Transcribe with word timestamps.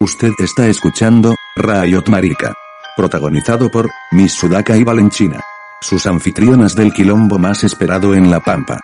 Usted 0.00 0.32
está 0.40 0.66
escuchando 0.66 1.36
Riot 1.56 2.04
Marica. 2.08 2.52
Protagonizado 2.96 3.70
por 3.70 3.88
Miss 4.10 4.32
Sudaka 4.32 4.76
y 4.76 4.82
Valenchina. 4.82 5.40
Sus 5.80 6.06
anfitrionas 6.06 6.74
del 6.74 6.92
quilombo 6.92 7.38
más 7.38 7.62
esperado 7.62 8.14
en 8.14 8.30
La 8.30 8.40
Pampa. 8.40 8.80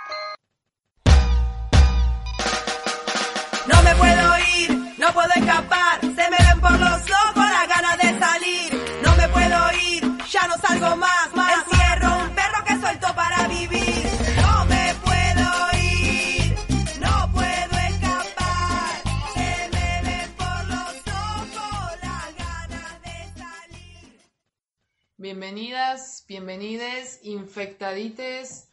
Bienvenidas, 25.21 26.25
bienvenides, 26.29 27.21
infectadites. 27.25 28.71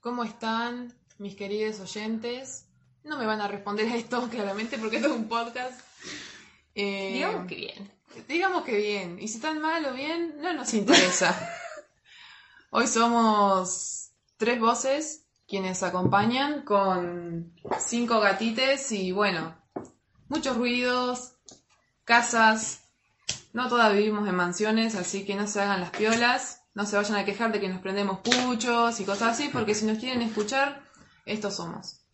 ¿Cómo 0.00 0.22
están 0.22 0.92
mis 1.16 1.34
queridos 1.34 1.80
oyentes? 1.80 2.66
No 3.04 3.16
me 3.16 3.24
van 3.24 3.40
a 3.40 3.48
responder 3.48 3.88
a 3.88 3.96
esto 3.96 4.28
claramente 4.30 4.76
porque 4.76 4.96
esto 4.96 5.08
es 5.08 5.14
un 5.14 5.28
podcast. 5.30 5.80
Eh, 6.74 7.12
Digamos 7.14 7.46
que 7.46 7.54
bien. 7.54 7.90
digamos 8.28 8.64
que 8.64 8.76
bien. 8.76 9.18
Y 9.18 9.28
si 9.28 9.36
están 9.36 9.62
mal 9.62 9.82
o 9.86 9.94
bien, 9.94 10.34
no 10.42 10.52
nos 10.52 10.74
interesa. 10.74 11.34
Hoy 12.70 12.86
somos 12.86 14.10
tres 14.36 14.60
voces 14.60 15.24
quienes 15.46 15.82
acompañan 15.82 16.66
con 16.66 17.54
cinco 17.78 18.20
gatites 18.20 18.92
y 18.92 19.12
bueno, 19.12 19.56
muchos 20.28 20.54
ruidos, 20.54 21.32
casas. 22.04 22.82
No 23.52 23.68
todas 23.68 23.92
vivimos 23.92 24.28
en 24.28 24.34
mansiones, 24.34 24.94
así 24.94 25.24
que 25.24 25.34
no 25.34 25.46
se 25.46 25.60
hagan 25.60 25.80
las 25.80 25.90
piolas. 25.90 26.62
No 26.74 26.86
se 26.86 26.96
vayan 26.96 27.16
a 27.16 27.24
quejar 27.24 27.50
de 27.50 27.60
que 27.60 27.68
nos 27.68 27.80
prendemos 27.80 28.20
puchos 28.20 29.00
y 29.00 29.04
cosas 29.04 29.32
así, 29.32 29.48
porque 29.52 29.74
si 29.74 29.84
nos 29.86 29.98
quieren 29.98 30.22
escuchar, 30.22 30.82
estos 31.26 31.56
somos. 31.56 32.04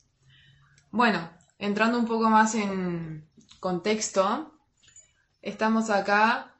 Bueno, 0.90 1.28
entrando 1.58 1.98
un 1.98 2.06
poco 2.06 2.30
más 2.30 2.54
en 2.54 3.28
contexto, 3.60 4.58
estamos 5.42 5.90
acá, 5.90 6.54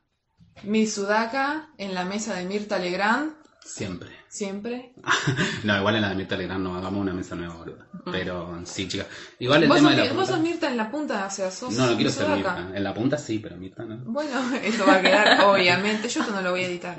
mi 0.64 0.86
Sudaka, 0.86 1.70
en 1.78 1.94
la 1.94 2.04
mesa 2.04 2.34
de 2.34 2.44
Mirta 2.44 2.78
Legrand, 2.78 3.34
Siempre. 3.64 4.23
Siempre. 4.34 4.92
No, 5.64 5.78
igual 5.78 5.94
en 5.96 6.02
la 6.02 6.08
de 6.10 6.14
Mirta 6.16 6.36
Legrand 6.36 6.62
no 6.62 6.76
hagamos 6.76 7.00
una 7.00 7.14
mesa 7.14 7.34
nueva, 7.36 7.54
boludo. 7.54 7.78
Pero 8.12 8.60
sí, 8.64 8.86
chicas. 8.88 9.06
Igual 9.38 9.62
el 9.62 9.68
Vos 9.68 9.78
tema 9.78 9.88
sos, 9.90 9.96
de 9.96 10.04
la 10.04 10.10
Mir- 10.10 10.14
vos 10.16 10.26
sos 10.26 10.36
punta. 10.36 10.50
Mirta 10.50 10.70
en 10.70 10.76
la 10.76 10.90
punta, 10.90 11.26
o 11.26 11.30
sea, 11.30 11.50
sos 11.50 11.72
No, 11.74 11.86
no 11.86 11.96
quiero 11.96 12.10
ser. 12.10 12.28
Mirta. 12.28 12.70
En 12.74 12.84
la 12.84 12.92
punta 12.92 13.16
sí, 13.16 13.38
pero 13.38 13.56
Mirta 13.56 13.84
no. 13.84 13.96
Bueno, 14.04 14.30
esto 14.62 14.84
va 14.86 14.94
a 14.96 15.00
quedar, 15.00 15.40
obviamente, 15.46 16.08
yo 16.08 16.20
esto 16.20 16.32
no 16.34 16.42
lo 16.42 16.50
voy 16.50 16.64
a 16.64 16.66
editar. 16.66 16.96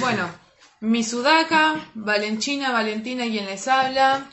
Bueno, 0.00 0.28
mi 0.80 1.02
Sudaka, 1.04 1.76
Valenchina, 1.94 2.72
Valentina, 2.72 3.24
quien 3.24 3.46
les 3.46 3.66
habla. 3.68 4.26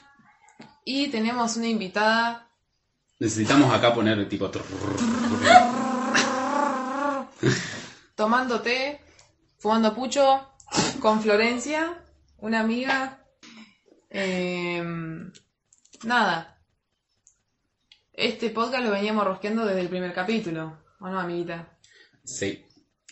Y 0.83 1.07
tenemos 1.07 1.55
una 1.57 1.67
invitada 1.67 2.47
Necesitamos 3.19 3.71
acá 3.73 3.93
poner 3.93 4.27
tipo. 4.27 4.49
tomando 8.15 8.61
té, 8.61 8.99
fumando 9.59 9.93
pucho, 9.93 10.50
con 10.99 11.21
Florencia, 11.21 12.03
una 12.37 12.59
amiga. 12.61 13.25
Eh, 14.09 14.83
nada. 16.03 16.61
Este 18.13 18.49
podcast 18.49 18.83
lo 18.83 18.91
veníamos 18.91 19.25
rosqueando 19.25 19.65
desde 19.65 19.81
el 19.81 19.89
primer 19.89 20.13
capítulo, 20.13 20.83
¿o 20.99 21.07
no, 21.07 21.19
amiguita? 21.19 21.77
Sí. 22.23 22.65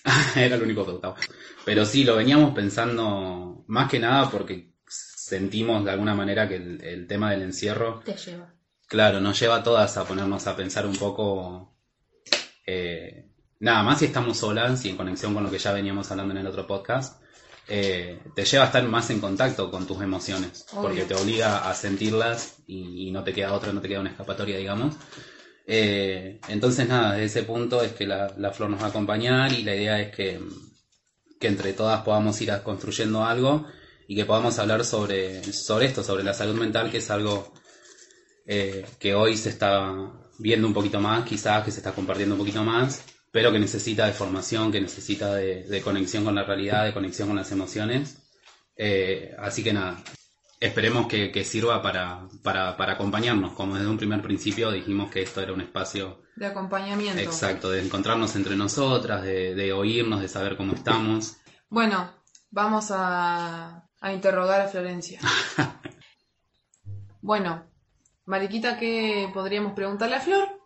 Era 0.36 0.58
lo 0.58 0.66
único 0.66 0.86
que 0.86 0.92
faltaba. 0.92 1.16
Pero 1.66 1.86
sí, 1.86 2.04
lo 2.04 2.16
veníamos 2.16 2.54
pensando 2.54 3.64
más 3.68 3.90
que 3.90 4.00
nada 4.00 4.30
porque 4.30 4.74
sentimos 4.88 5.84
de 5.86 5.92
alguna 5.92 6.16
manera 6.16 6.48
que 6.48 6.56
el, 6.56 6.84
el 6.84 7.08
tema 7.08 7.32
del 7.32 7.44
encierro 7.44 8.00
Te 8.00 8.16
lleva. 8.16 8.54
Claro, 8.88 9.22
nos 9.22 9.40
lleva 9.40 9.58
a 9.58 9.64
todas 9.64 9.98
a 9.98 10.06
ponernos 10.06 10.48
a 10.48 10.56
pensar 10.56 10.86
un 10.86 10.96
poco. 10.96 11.78
eh, 12.66 13.32
nada 13.60 13.84
más 13.84 14.00
si 14.00 14.06
estamos 14.06 14.38
solas 14.38 14.84
y 14.86 14.90
en 14.90 14.98
conexión 14.98 15.34
con 15.34 15.44
lo 15.44 15.52
que 15.52 15.60
ya 15.60 15.72
veníamos 15.72 16.10
hablando 16.12 16.34
en 16.34 16.40
el 16.40 16.48
otro 16.48 16.66
podcast, 16.66 17.22
eh, 17.70 18.20
te 18.36 18.46
lleva 18.46 18.64
a 18.64 18.68
estar 18.68 18.84
más 18.84 19.10
en 19.12 19.20
contacto 19.20 19.70
con 19.70 19.86
tus 19.86 20.02
emociones, 20.02 20.66
Obvio. 20.72 20.82
porque 20.82 21.02
te 21.04 21.14
obliga 21.16 21.70
a 21.70 21.74
sentirlas 21.76 22.56
y, 22.68 23.08
y 23.08 23.12
no 23.12 23.24
te 23.24 23.32
queda 23.34 23.54
otra, 23.54 23.72
no 23.72 23.80
te 23.80 23.88
queda 23.88 24.00
una 24.02 24.10
escapatoria, 24.10 24.58
digamos. 24.58 24.96
Eh, 25.68 26.40
entonces, 26.48 26.88
nada, 26.88 27.14
desde 27.14 27.26
ese 27.26 27.44
punto 27.44 27.84
es 27.84 27.92
que 27.92 28.08
la, 28.08 28.34
la 28.38 28.52
flor 28.52 28.72
nos 28.72 28.82
va 28.82 28.88
a 28.88 28.90
acompañar 28.90 29.54
y 29.54 29.62
la 29.62 29.76
idea 29.76 30.02
es 30.02 30.16
que, 30.16 30.40
que 31.40 31.48
entre 31.48 31.74
todas 31.74 32.02
podamos 32.02 32.42
ir 32.42 32.52
construyendo 32.64 33.24
algo 33.24 33.68
y 34.08 34.16
que 34.16 34.26
podamos 34.26 34.58
hablar 34.58 34.84
sobre, 34.84 35.44
sobre 35.54 35.86
esto, 35.86 36.04
sobre 36.04 36.24
la 36.24 36.34
salud 36.34 36.56
mental, 36.56 36.90
que 36.90 36.98
es 36.98 37.12
algo 37.12 37.54
eh, 38.48 38.84
que 38.98 39.14
hoy 39.14 39.38
se 39.38 39.50
está 39.50 39.94
viendo 40.40 40.66
un 40.66 40.74
poquito 40.74 41.00
más, 41.00 41.24
quizás 41.24 41.64
que 41.64 41.70
se 41.72 41.78
está 41.78 41.92
compartiendo 41.92 42.34
un 42.34 42.40
poquito 42.40 42.64
más, 42.64 43.04
pero 43.32 43.52
que 43.52 43.60
necesita 43.60 44.06
de 44.06 44.14
formación, 44.14 44.72
que 44.72 44.82
necesita 44.82 45.34
de, 45.36 45.64
de 45.64 45.82
conexión 45.82 46.26
con 46.26 46.36
la 46.36 46.44
realidad, 46.44 46.86
de 46.86 46.94
conexión 46.94 47.28
con 47.30 47.38
las 47.38 47.52
emociones. 47.52 48.18
Eh, 48.76 49.36
así 49.38 49.64
que 49.64 49.74
nada, 49.74 50.02
esperemos 50.60 51.08
que, 51.08 51.32
que 51.32 51.44
sirva 51.44 51.82
para, 51.82 52.28
para, 52.44 52.76
para 52.78 52.94
acompañarnos, 52.94 53.54
como 53.54 53.76
desde 53.76 53.90
un 53.90 53.98
primer 53.98 54.22
principio 54.22 54.72
dijimos 54.72 55.10
que 55.12 55.22
esto 55.22 55.42
era 55.42 55.54
un 55.54 55.62
espacio 55.62 56.22
De 56.36 56.46
acompañamiento. 56.46 57.20
exacto, 57.22 57.70
de 57.70 57.84
encontrarnos 57.84 58.36
entre 58.36 58.56
nosotras, 58.56 59.22
de, 59.24 59.54
de 59.56 59.74
oírnos, 59.74 60.22
de 60.22 60.28
saber 60.28 60.58
cómo 60.58 60.74
estamos. 60.74 61.38
Bueno, 61.70 62.12
vamos 62.50 62.90
a, 62.92 63.86
a 64.02 64.14
interrogar 64.14 64.62
a 64.62 64.68
Florencia. 64.68 65.20
bueno, 67.22 67.66
Mariquita, 68.26 68.78
¿qué 68.78 69.30
podríamos 69.34 69.74
preguntarle 69.74 70.16
a 70.16 70.22
Flor? 70.22 70.59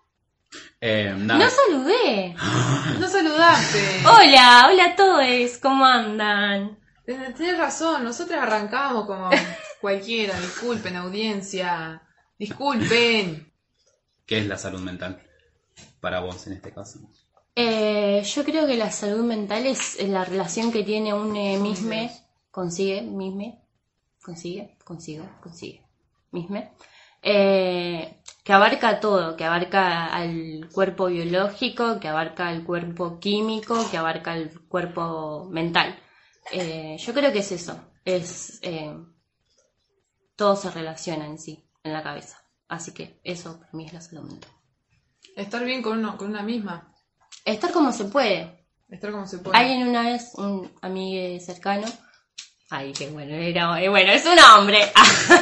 Eh, 0.81 1.13
¡No 1.17 1.49
saludé! 1.49 2.35
No 2.99 3.07
saludaste. 3.07 4.01
Hola, 4.05 4.67
hola 4.69 4.85
a 4.85 4.95
todos, 4.95 5.57
¿cómo 5.61 5.85
andan? 5.85 6.77
Tenés 7.05 7.35
tenés 7.35 7.57
razón, 7.57 8.03
nosotros 8.03 8.39
arrancamos 8.39 9.05
como 9.05 9.29
cualquiera. 9.81 10.39
Disculpen, 10.39 10.95
audiencia. 10.95 12.01
Disculpen. 12.37 13.51
¿qué 14.25 14.39
es 14.39 14.47
la 14.47 14.57
salud 14.57 14.79
mental 14.79 15.21
para 15.99 16.19
vos 16.19 16.47
en 16.47 16.53
este 16.53 16.73
caso? 16.73 16.99
Eh, 17.55 18.23
yo 18.23 18.43
creo 18.43 18.65
que 18.65 18.77
la 18.77 18.91
salud 18.91 19.23
mental 19.23 19.65
es 19.67 20.01
la 20.07 20.25
relación 20.25 20.71
que 20.71 20.83
tiene 20.83 21.13
un 21.13 21.35
eh, 21.35 21.57
misme, 21.59 22.11
consigue, 22.49 23.01
misme, 23.01 23.61
consigue, 24.21 24.75
consigue, 24.83 25.23
consigue, 25.41 25.85
misme, 26.31 26.71
eh, 27.21 28.21
que 28.43 28.51
abarca 28.51 28.99
todo, 28.99 29.37
que 29.37 29.45
abarca 29.45 30.07
al 30.07 30.69
cuerpo 30.71 31.07
biológico, 31.07 31.99
que 31.99 32.09
abarca 32.09 32.49
al 32.49 32.63
cuerpo 32.63 33.19
químico, 33.19 33.89
que 33.89 33.97
abarca 33.97 34.35
el 34.35 34.59
cuerpo 34.67 35.47
mental. 35.49 35.97
Eh, 36.51 36.97
yo 36.99 37.13
creo 37.13 37.31
que 37.31 37.39
es 37.39 37.51
eso, 37.53 37.79
es 38.03 38.59
eh, 38.61 38.93
todo 40.35 40.55
se 40.57 40.71
relaciona 40.71 41.25
en 41.25 41.39
sí, 41.39 41.65
en 41.83 41.93
la 41.93 42.03
cabeza. 42.03 42.37
Así 42.67 42.93
que 42.93 43.19
eso 43.23 43.59
para 43.59 43.71
mí 43.73 43.85
es 43.85 43.93
la 43.93 44.01
salud 44.01 44.23
mental. 44.23 44.51
Estar 45.35 45.63
bien 45.63 45.81
con, 45.81 45.99
uno, 45.99 46.17
con 46.17 46.29
una 46.29 46.43
misma. 46.43 46.93
Estar 47.45 47.71
como 47.71 47.91
se 47.91 48.05
puede, 48.05 48.67
Estar 48.89 49.11
como 49.11 49.25
se 49.25 49.39
puede. 49.39 49.57
Alguien 49.57 49.87
una 49.87 50.03
vez, 50.03 50.33
un 50.35 50.71
amigo 50.81 51.39
cercano, 51.39 51.87
ay, 52.69 52.91
qué 52.93 53.09
bueno, 53.09 53.33
era, 53.33 53.81
eh, 53.81 53.89
bueno, 53.89 54.11
es 54.11 54.25
un 54.25 54.37
hombre, 54.37 54.91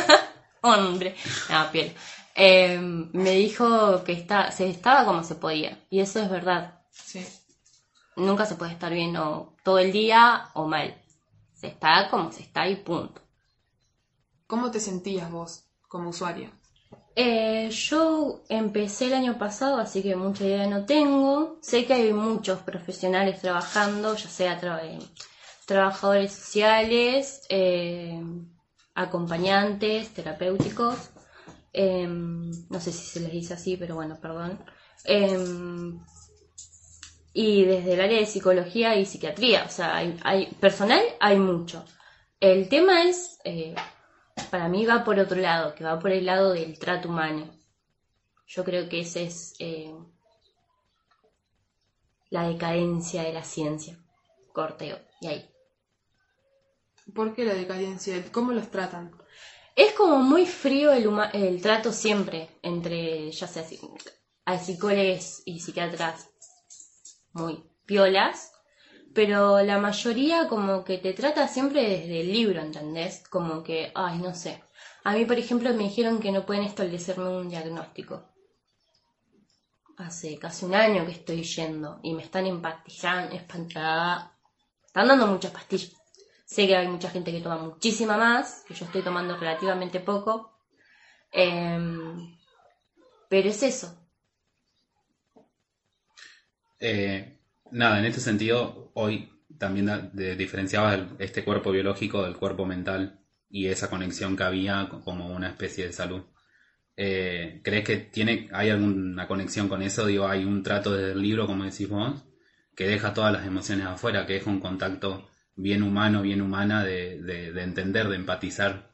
hombre, 0.62 1.16
no, 1.50 1.72
piel, 1.72 1.94
eh, 2.36 2.80
me 2.80 3.32
dijo 3.32 4.04
que 4.04 4.14
está, 4.14 4.52
se 4.52 4.70
estaba 4.70 5.06
como 5.06 5.24
se 5.24 5.36
podía, 5.36 5.78
y 5.90 6.00
eso 6.00 6.20
es 6.20 6.30
verdad, 6.30 6.80
Sí. 6.92 7.26
nunca 8.16 8.46
se 8.46 8.56
puede 8.56 8.72
estar 8.74 8.92
bien 8.94 9.16
o 9.18 9.54
todo 9.64 9.80
el 9.80 9.92
día 9.92 10.50
o 10.54 10.68
mal, 10.68 10.96
se 11.54 11.68
está 11.68 12.10
como 12.10 12.32
se 12.32 12.42
está 12.44 12.68
y 12.68 12.76
punto. 12.78 13.22
¿Cómo 14.48 14.70
te 14.72 14.80
sentías 14.80 15.32
vos 15.32 15.64
como 15.88 16.10
usuaria? 16.10 16.52
Eh, 17.16 17.70
yo 17.72 18.42
empecé 18.50 19.06
el 19.06 19.14
año 19.14 19.38
pasado, 19.38 19.78
así 19.80 20.02
que 20.02 20.16
mucha 20.16 20.44
idea 20.46 20.68
no 20.68 20.86
tengo. 20.86 21.58
Sé 21.62 21.86
que 21.86 21.94
hay 21.94 22.14
muchos 22.14 22.60
profesionales 22.60 23.42
trabajando, 23.42 24.16
ya 24.16 24.30
sea 24.30 24.60
tra- 24.62 24.82
eh, 24.84 25.00
trabajadores 25.66 26.32
sociales, 26.34 27.46
eh, 27.50 28.22
acompañantes, 28.96 30.14
terapéuticos. 30.14 31.10
Eh, 31.74 32.08
no 32.08 32.80
sé 32.80 32.92
si 32.92 33.06
se 33.06 33.20
les 33.22 33.32
dice 33.32 33.54
así, 33.54 33.78
pero 33.78 33.96
bueno, 33.96 34.20
perdón. 34.20 34.64
Eh, 35.06 35.38
y 37.34 37.64
desde 37.64 37.94
el 37.94 38.02
área 38.02 38.20
de 38.20 38.26
psicología 38.26 38.96
y 38.98 39.06
psiquiatría, 39.06 39.64
o 39.66 39.70
sea, 39.70 39.98
hay, 39.98 40.48
personal 40.60 41.02
hay 41.20 41.40
mucho. 41.40 41.86
El 42.40 42.68
tema 42.68 43.04
es, 43.04 43.40
eh, 43.46 43.76
para 44.50 44.68
mí 44.68 44.86
va 44.86 45.04
por 45.04 45.18
otro 45.18 45.38
lado, 45.40 45.74
que 45.74 45.84
va 45.84 46.00
por 46.00 46.12
el 46.12 46.26
lado 46.26 46.52
del 46.52 46.78
trato 46.78 47.08
humano. 47.08 47.50
Yo 48.48 48.66
creo 48.66 48.90
que 48.90 49.02
ese 49.02 49.24
es 49.24 49.54
eh, 49.60 49.96
la 52.30 52.48
decadencia 52.50 53.24
de 53.24 53.32
la 53.32 53.44
ciencia. 53.44 53.98
Corteo, 54.52 55.00
y 55.22 55.28
ahí. 55.28 55.50
¿Por 57.16 57.34
qué 57.34 57.46
la 57.46 57.54
decadencia? 57.54 58.22
¿Cómo 58.34 58.52
los 58.52 58.70
tratan? 58.70 59.16
Es 59.76 59.94
como 59.94 60.18
muy 60.18 60.46
frío 60.46 60.92
el, 60.92 61.62
trato 61.62 61.94
siempre 61.94 62.50
entre, 62.62 63.32
ya 63.32 63.48
sea, 63.48 63.64
psicólogos 63.64 65.44
y 65.46 65.60
psiquiatras 65.60 66.30
muy 67.34 67.64
piolas, 67.86 68.52
pero 69.14 69.62
la 69.62 69.78
mayoría 69.78 70.48
como 70.48 70.84
que 70.84 70.98
te 70.98 71.14
trata 71.14 71.48
siempre 71.48 71.88
desde 71.88 72.22
el 72.22 72.32
libro, 72.32 72.62
¿entendés? 72.62 73.24
Como 73.30 73.64
que, 73.64 73.92
ay, 73.96 74.18
no 74.20 74.34
sé. 74.34 74.64
A 75.04 75.14
mí, 75.14 75.26
por 75.26 75.38
ejemplo, 75.38 75.70
me 75.74 75.84
dijeron 75.84 76.20
que 76.20 76.32
no 76.32 76.46
pueden 76.46 76.64
establecerme 76.64 77.28
un 77.30 77.50
diagnóstico. 77.50 78.30
Hace 79.98 80.38
casi 80.38 80.66
un 80.66 80.76
año 80.76 81.06
que 81.06 81.12
estoy 81.14 81.44
yendo 81.44 82.00
y 82.04 82.14
me 82.14 82.24
están 82.24 82.46
empastillando, 82.46 83.36
espantada. 83.36 84.38
Están 84.86 85.08
dando 85.08 85.28
muchas 85.28 85.52
pastillas. 85.52 86.01
Sé 86.54 86.68
que 86.68 86.76
hay 86.76 86.88
mucha 86.90 87.10
gente 87.10 87.32
que 87.32 87.40
toma 87.40 87.58
muchísima 87.58 88.18
más, 88.18 88.64
que 88.68 88.74
yo 88.74 88.86
estoy 88.86 89.02
tomando 89.02 89.38
relativamente 89.38 90.02
poco. 90.02 90.32
Em, 91.32 92.36
pero 93.30 93.50
es 93.50 93.64
eso. 93.64 93.88
Eh, 96.80 97.40
nada, 97.72 98.00
en 98.00 98.06
este 98.06 98.20
sentido, 98.20 98.92
hoy 98.96 99.30
también 99.58 100.12
diferenciaba 100.38 101.08
este 101.20 101.44
cuerpo 101.46 101.72
biológico 101.72 102.24
del 102.24 102.36
cuerpo 102.36 102.66
mental 102.66 103.22
y 103.50 103.68
esa 103.68 103.90
conexión 103.90 104.36
que 104.36 104.44
había 104.44 104.90
co- 104.90 105.02
como 105.02 105.28
una 105.28 105.50
especie 105.50 105.86
de 105.88 105.94
salud. 105.94 106.24
Eh, 106.98 107.62
¿Crees 107.64 107.86
que 107.86 107.98
tiene, 107.98 108.50
hay 108.54 108.70
alguna 108.72 109.28
conexión 109.28 109.70
con 109.70 109.82
eso? 109.84 110.06
Digo, 110.06 110.28
hay 110.28 110.46
un 110.46 110.64
trato 110.64 110.92
desde 110.94 111.14
el 111.14 111.22
libro, 111.22 111.48
como 111.48 111.64
decís 111.66 111.90
vos, 111.90 112.26
que 112.76 112.88
deja 112.88 113.14
todas 113.14 113.34
las 113.34 113.46
emociones 113.48 113.86
afuera, 113.88 114.26
que 114.26 114.34
deja 114.34 114.50
un 114.50 114.60
contacto 114.60 115.30
bien 115.56 115.84
humano, 115.84 116.22
bien 116.22 116.42
humana 116.42 116.84
de, 116.84 117.22
de- 117.22 117.52
de 117.54 117.64
entender, 117.64 118.10
de 118.10 118.16
empatizar. 118.18 118.92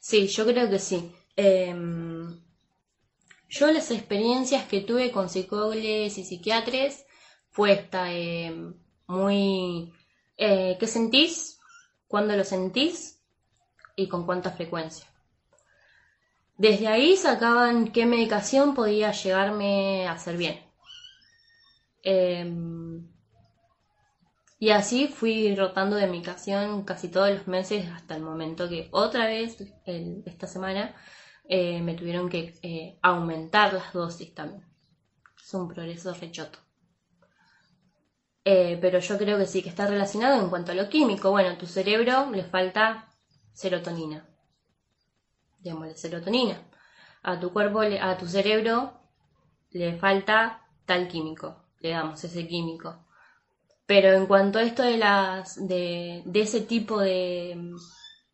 Sí, 0.00 0.26
yo 0.28 0.44
creo 0.46 0.68
que 0.68 0.78
sí. 0.78 1.10
Em, 1.36 2.38
yo 3.48 3.70
las 3.70 3.90
experiencias 3.90 4.66
que 4.66 4.80
tuve 4.80 5.10
con 5.12 5.28
psicólogos 5.28 5.76
y 5.76 6.24
psiquiatres 6.24 7.04
fue 7.50 7.72
esta 7.72 8.12
em, 8.12 8.74
muy... 9.06 9.92
eh, 10.36 10.76
¿Qué 10.80 10.86
sentís? 10.86 11.58
¿Cuándo 12.08 12.34
lo 12.36 12.44
sentís? 12.44 13.20
¿Y 13.96 14.08
con 14.08 14.26
cuánta 14.26 14.50
frecuencia? 14.52 15.06
Desde 16.56 16.88
ahí 16.88 17.18
sacaban 17.18 17.92
qué 17.92 18.06
medicación 18.06 18.74
podía 18.74 19.12
llegarme 19.12 20.06
a 20.06 20.12
hacer 20.12 20.38
bien. 20.38 20.58
Y 24.64 24.70
así 24.70 25.08
fui 25.08 25.54
rotando 25.56 25.96
de 25.96 26.06
medicación 26.06 26.84
casi 26.84 27.08
todos 27.08 27.30
los 27.30 27.46
meses 27.48 27.86
hasta 27.90 28.14
el 28.16 28.22
momento 28.22 28.68
que 28.68 28.88
otra 28.92 29.26
vez 29.26 29.58
el- 29.84 30.22
esta 30.24 30.46
semana 30.46 30.94
eh, 31.48 31.82
me 31.82 31.94
tuvieron 31.96 32.28
que 32.30 32.54
eh, 32.62 32.98
aumentar 33.02 33.74
las 33.74 33.92
dosis 33.92 34.32
también. 34.34 34.64
Es 35.42 35.54
un 35.54 35.68
progreso 35.68 36.14
rechoto. 36.14 36.58
Eh, 38.44 38.78
pero 38.80 39.00
yo 39.00 39.18
creo 39.18 39.36
que 39.36 39.46
sí, 39.46 39.62
que 39.64 39.68
está 39.68 39.84
relacionado 39.86 40.40
en 40.40 40.48
cuanto 40.48 40.70
a 40.70 40.76
lo 40.76 40.88
químico. 40.88 41.30
Bueno, 41.32 41.58
tu 41.58 41.66
cerebro 41.66 42.30
le 42.30 42.44
falta 42.44 43.08
serotonina. 43.52 44.24
Démosle 45.66 45.94
serotonina. 46.02 46.56
A 47.30 47.32
tu 47.40 47.46
cuerpo, 47.54 47.78
a 48.08 48.10
tu 48.20 48.26
cerebro 48.36 48.74
le 49.80 49.88
falta 50.02 50.36
tal 50.88 51.02
químico. 51.12 51.48
Le 51.82 51.90
damos 51.96 52.22
ese 52.24 52.46
químico. 52.52 52.90
Pero 53.92 54.08
en 54.14 54.24
cuanto 54.24 54.58
a 54.58 54.62
esto 54.62 54.82
de 54.84 54.96
las 54.96 55.68
de, 55.68 56.22
de 56.24 56.40
ese 56.40 56.62
tipo 56.62 56.98
de 56.98 57.54
mm, 57.54 57.76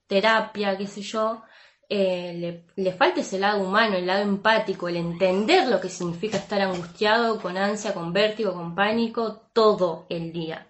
terapia, 0.06 0.78
qué 0.78 0.86
sé 0.86 1.02
yo, 1.02 1.42
eh, 1.88 2.64
le, 2.76 2.92
falta 2.92 3.22
ese 3.22 3.40
lado 3.40 3.64
humano, 3.66 3.96
el 3.96 4.06
lado 4.06 4.22
empático, 4.22 4.88
el 4.88 4.98
entender 4.98 5.66
lo 5.66 5.80
que 5.80 5.88
significa 5.88 6.36
estar 6.36 6.60
angustiado, 6.60 7.40
con 7.42 7.56
ansia, 7.56 7.92
con 7.92 8.12
vértigo, 8.12 8.52
con 8.54 8.76
pánico, 8.76 9.50
todo 9.52 10.06
el 10.10 10.32
día. 10.32 10.68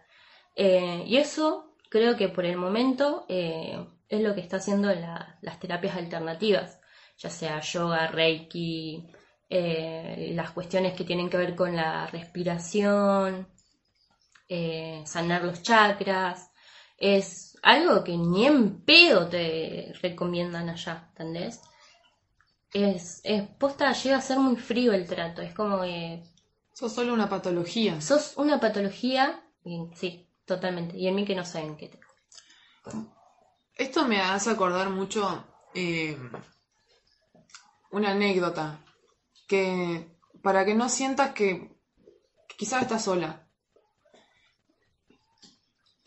Eh, 0.56 1.05
y 1.06 1.19
eso 1.19 1.75
creo 1.90 2.17
que 2.17 2.31
por 2.31 2.46
el 2.46 2.56
momento 2.56 3.26
eh, 3.29 3.87
es 4.08 4.23
lo 4.23 4.35
que 4.35 4.40
está 4.40 4.56
haciendo 4.56 4.88
la- 4.94 5.37
las 5.43 5.61
terapias 5.61 5.96
alternativas, 5.99 6.81
ya 7.19 7.29
sea 7.29 7.61
yoga, 7.61 8.06
reiki, 8.06 9.06
las 9.50 10.50
cuestiones 10.52 10.94
que 10.94 11.05
tienen 11.05 11.29
que 11.29 11.37
ver 11.37 11.55
con 11.55 11.76
la 11.76 12.06
respiración, 12.06 13.49
eh, 14.49 15.03
sanar 15.06 15.45
los 15.45 15.62
chakras. 15.62 16.50
Es 16.97 17.56
algo 17.62 18.03
que 18.03 18.17
ni 18.17 18.47
en 18.47 18.85
pedo 18.85 19.29
te 19.29 19.93
recomiendan 20.03 20.69
allá, 20.69 21.09
¿entendés? 21.11 21.61
Es, 22.73 23.21
es 23.25 23.49
posta, 23.49 23.93
llega 23.93 24.19
a 24.19 24.21
ser 24.21 24.39
muy 24.39 24.56
frío 24.56 24.93
el 24.93 25.06
trato. 25.06 25.43
Es 25.43 25.55
como 25.55 25.81
que 25.83 26.23
Sos 26.79 26.93
solo 26.95 27.12
una 27.12 27.29
patología. 27.29 28.00
sos 28.00 28.35
una 28.37 28.61
patología, 28.61 29.43
y, 29.65 29.91
sí, 29.97 30.29
totalmente. 30.45 30.97
Y 30.97 31.09
en 31.09 31.17
mí 31.17 31.25
que 31.25 31.35
no 31.35 31.45
saben 31.45 31.77
qué 31.77 31.89
te. 31.89 32.00
Esto 33.75 34.06
me 34.06 34.21
hace 34.21 34.50
acordar 34.50 34.89
mucho 34.89 35.45
eh, 35.75 36.17
una 37.91 38.12
anécdota. 38.12 38.79
Que 39.49 40.19
para 40.41 40.65
que 40.65 40.77
no 40.77 40.89
sientas 40.89 41.33
que, 41.33 41.77
que 42.47 42.56
quizás 42.56 42.83
estás 42.83 43.03
sola. 43.03 43.48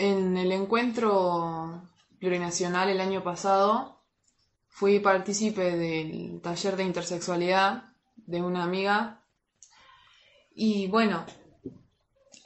En 0.03 0.35
el 0.35 0.51
encuentro 0.51 1.87
plurinacional 2.19 2.89
el 2.89 2.99
año 2.99 3.23
pasado 3.23 4.01
fui 4.67 4.99
partícipe 4.99 5.77
del 5.77 6.41
taller 6.41 6.75
de 6.75 6.85
intersexualidad 6.85 7.83
de 8.15 8.41
una 8.41 8.63
amiga 8.63 9.21
y 10.55 10.87
bueno, 10.87 11.23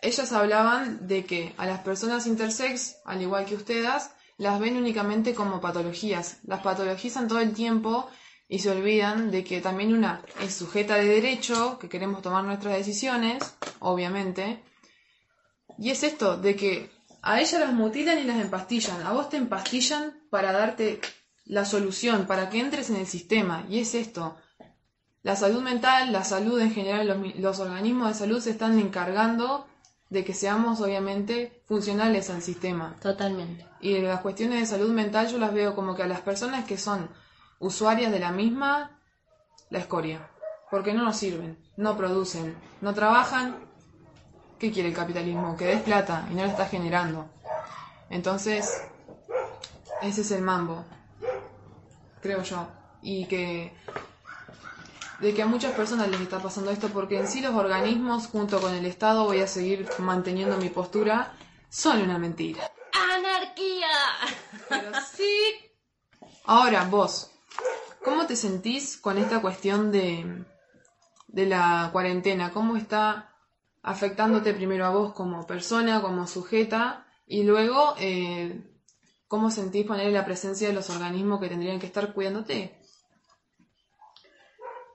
ellas 0.02 0.34
hablaban 0.34 1.08
de 1.08 1.24
que 1.24 1.54
a 1.56 1.66
las 1.66 1.80
personas 1.80 2.28
intersex, 2.28 2.98
al 3.06 3.22
igual 3.22 3.46
que 3.46 3.56
ustedes, 3.56 4.10
las 4.38 4.60
ven 4.60 4.76
únicamente 4.76 5.34
como 5.34 5.62
patologías. 5.62 6.40
Las 6.44 6.60
patologizan 6.60 7.30
todo 7.30 7.40
el 7.40 7.54
tiempo 7.54 8.10
y 8.50 8.60
se 8.60 8.72
olvidan 8.72 9.32
de 9.32 9.46
que 9.46 9.62
también 9.62 9.94
una 9.94 10.22
es 10.42 10.56
sujeta 10.56 10.96
de 10.96 11.06
derecho, 11.06 11.80
que 11.80 11.88
queremos 11.88 12.22
tomar 12.22 12.44
nuestras 12.44 12.76
decisiones, 12.76 13.56
obviamente. 13.80 14.62
Y 15.78 15.92
es 15.92 16.04
esto, 16.04 16.36
de 16.36 16.58
que 16.58 16.95
a 17.25 17.41
ellas 17.41 17.60
las 17.60 17.74
mutilan 17.74 18.20
y 18.20 18.24
las 18.24 18.39
empastillan. 18.39 19.01
A 19.01 19.12
vos 19.12 19.29
te 19.29 19.38
empastillan 19.38 20.13
para 20.29 20.51
darte 20.51 21.01
la 21.46 21.65
solución, 21.65 22.27
para 22.27 22.50
que 22.50 22.60
entres 22.60 22.91
en 22.91 22.98
el 22.98 23.08
sistema. 23.08 23.65
Y 23.67 23.79
es 23.79 23.96
esto. 23.96 24.38
La 25.24 25.36
salud 25.36 25.63
mental, 25.63 26.13
la 26.13 26.24
salud 26.24 26.60
en 26.62 26.72
general, 26.72 27.08
los, 27.08 27.36
los 27.38 27.60
organismos 27.60 28.10
de 28.10 28.13
salud 28.13 28.39
se 28.39 28.51
están 28.51 28.77
encargando 28.79 29.65
de 30.12 30.24
que 30.24 30.36
seamos 30.36 30.82
obviamente 30.82 31.63
funcionales 31.65 32.29
al 32.29 32.44
sistema. 32.44 32.96
Totalmente. 33.01 33.65
Y 33.82 33.98
las 34.00 34.22
cuestiones 34.22 34.60
de 34.60 34.67
salud 34.67 34.91
mental 34.91 35.27
yo 35.27 35.39
las 35.39 35.51
veo 35.51 35.74
como 35.74 35.96
que 35.96 36.03
a 36.03 36.08
las 36.08 36.22
personas 36.22 36.65
que 36.65 36.77
son 36.77 37.10
usuarias 37.58 38.12
de 38.12 38.20
la 38.20 38.32
misma, 38.32 39.00
la 39.72 39.79
escoria. 39.79 40.29
Porque 40.70 40.94
no 40.94 41.03
nos 41.03 41.17
sirven, 41.17 41.58
no 41.75 41.98
producen, 41.98 42.55
no 42.82 42.94
trabajan. 42.94 43.58
¿Qué 44.60 44.72
quiere 44.72 44.90
el 44.90 44.96
capitalismo? 44.96 45.56
Que 45.58 45.66
des 45.66 45.82
plata 45.82 46.28
y 46.32 46.36
no 46.36 46.44
la 46.44 46.52
está 46.52 46.66
generando. 46.66 47.30
Entonces, 48.10 48.82
ese 50.02 50.22
es 50.22 50.32
el 50.32 50.42
mambo, 50.42 50.86
creo 52.22 52.42
yo. 52.44 52.68
Y 53.02 53.26
que 53.26 53.74
de 55.20 55.34
que 55.34 55.42
a 55.42 55.46
muchas 55.46 55.74
personas 55.74 56.10
les 56.10 56.22
está 56.22 56.40
pasando 56.40 56.72
esto 56.72 56.90
porque 56.90 57.20
en 57.20 57.28
sí 57.28 57.42
los 57.42 57.56
organismos 57.56 58.28
junto 58.28 58.60
con 58.60 58.74
el 58.74 58.86
Estado 58.86 59.26
voy 59.26 59.42
a 59.42 59.48
seguir 59.48 59.88
manteniendo 60.00 60.58
mi 60.58 60.70
postura 60.70 61.34
son 61.70 62.02
una 62.02 62.18
mentira. 62.18 62.70
¡Anarquía! 62.94 63.88
Pero 64.70 64.92
sí. 65.14 65.38
Ahora 66.46 66.84
vos, 66.86 67.32
¿Cómo 68.06 68.28
te 68.28 68.36
sentís 68.36 68.98
con 68.98 69.18
esta 69.18 69.42
cuestión 69.42 69.92
de, 69.92 70.46
de 71.28 71.46
la 71.48 71.90
cuarentena? 71.92 72.52
¿Cómo 72.52 72.78
está 72.78 73.35
afectándote 73.86 74.54
primero 74.54 74.86
a 74.86 74.89
vos 74.89 75.13
como 75.13 75.46
persona, 75.46 76.01
como 76.01 76.25
sujeta, 76.27 77.06
y 77.27 77.44
luego 77.44 77.96
eh, 78.00 78.62
cómo 79.27 79.51
sentís 79.51 79.86
poner 79.86 80.12
la 80.12 80.25
presencia 80.25 80.68
de 80.68 80.74
los 80.74 80.89
organismos 80.89 81.39
que 81.39 81.50
tendrían 81.50 81.80
que 81.80 81.86
estar 81.86 82.13
cuidándote? 82.13 82.80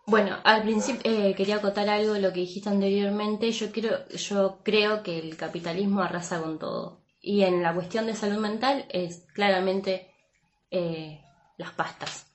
Bueno, 0.07 0.39
al 0.43 0.63
principio 0.63 1.03
eh, 1.05 1.35
quería 1.37 1.57
acotar 1.57 1.89
algo 1.89 2.15
de 2.15 2.21
lo 2.21 2.33
que 2.33 2.41
dijiste 2.41 2.69
anteriormente. 2.69 3.53
Yo 3.53 3.71
creo, 3.71 4.09
yo 4.09 4.59
creo 4.65 5.05
que 5.05 5.19
el 5.21 5.37
capitalismo 5.37 6.03
arrasa 6.03 6.41
con 6.41 6.59
todo. 6.59 7.03
Y 7.21 7.45
en 7.45 7.63
la 7.63 7.73
cuestión 7.75 8.07
de 8.07 8.17
salud 8.17 8.39
mental 8.39 8.87
es 8.89 9.27
claramente 9.35 10.13
eh, 10.73 11.21
las 11.59 11.71
pastas. 11.73 12.27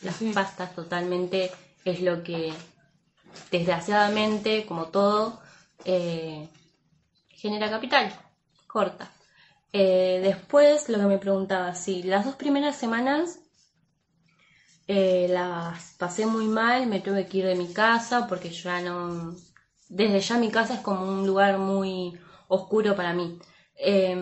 Las 0.00 0.16
Sí. 0.16 0.32
pastas 0.32 0.74
totalmente 0.76 1.50
es 1.84 2.00
lo 2.02 2.22
que, 2.22 2.52
desgraciadamente, 3.50 4.64
como 4.66 4.86
todo, 4.86 5.40
eh, 5.84 6.48
genera 7.28 7.70
capital. 7.70 8.12
Corta. 8.66 9.10
Eh, 9.72 10.20
después, 10.22 10.88
lo 10.88 10.98
que 10.98 11.04
me 11.04 11.18
preguntaba, 11.18 11.74
sí, 11.74 12.02
las 12.02 12.24
dos 12.24 12.36
primeras 12.36 12.76
semanas 12.76 13.40
eh, 14.86 15.26
las 15.30 15.94
pasé 15.98 16.26
muy 16.26 16.46
mal, 16.46 16.86
me 16.86 17.00
tuve 17.00 17.26
que 17.26 17.38
ir 17.38 17.46
de 17.46 17.54
mi 17.54 17.72
casa 17.72 18.26
porque 18.26 18.50
ya 18.50 18.80
no... 18.80 19.34
Desde 19.88 20.20
ya 20.20 20.38
mi 20.38 20.50
casa 20.50 20.74
es 20.74 20.80
como 20.80 21.02
un 21.06 21.26
lugar 21.26 21.58
muy 21.58 22.18
oscuro 22.48 22.94
para 22.96 23.12
mí. 23.12 23.38
Eh, 23.76 24.16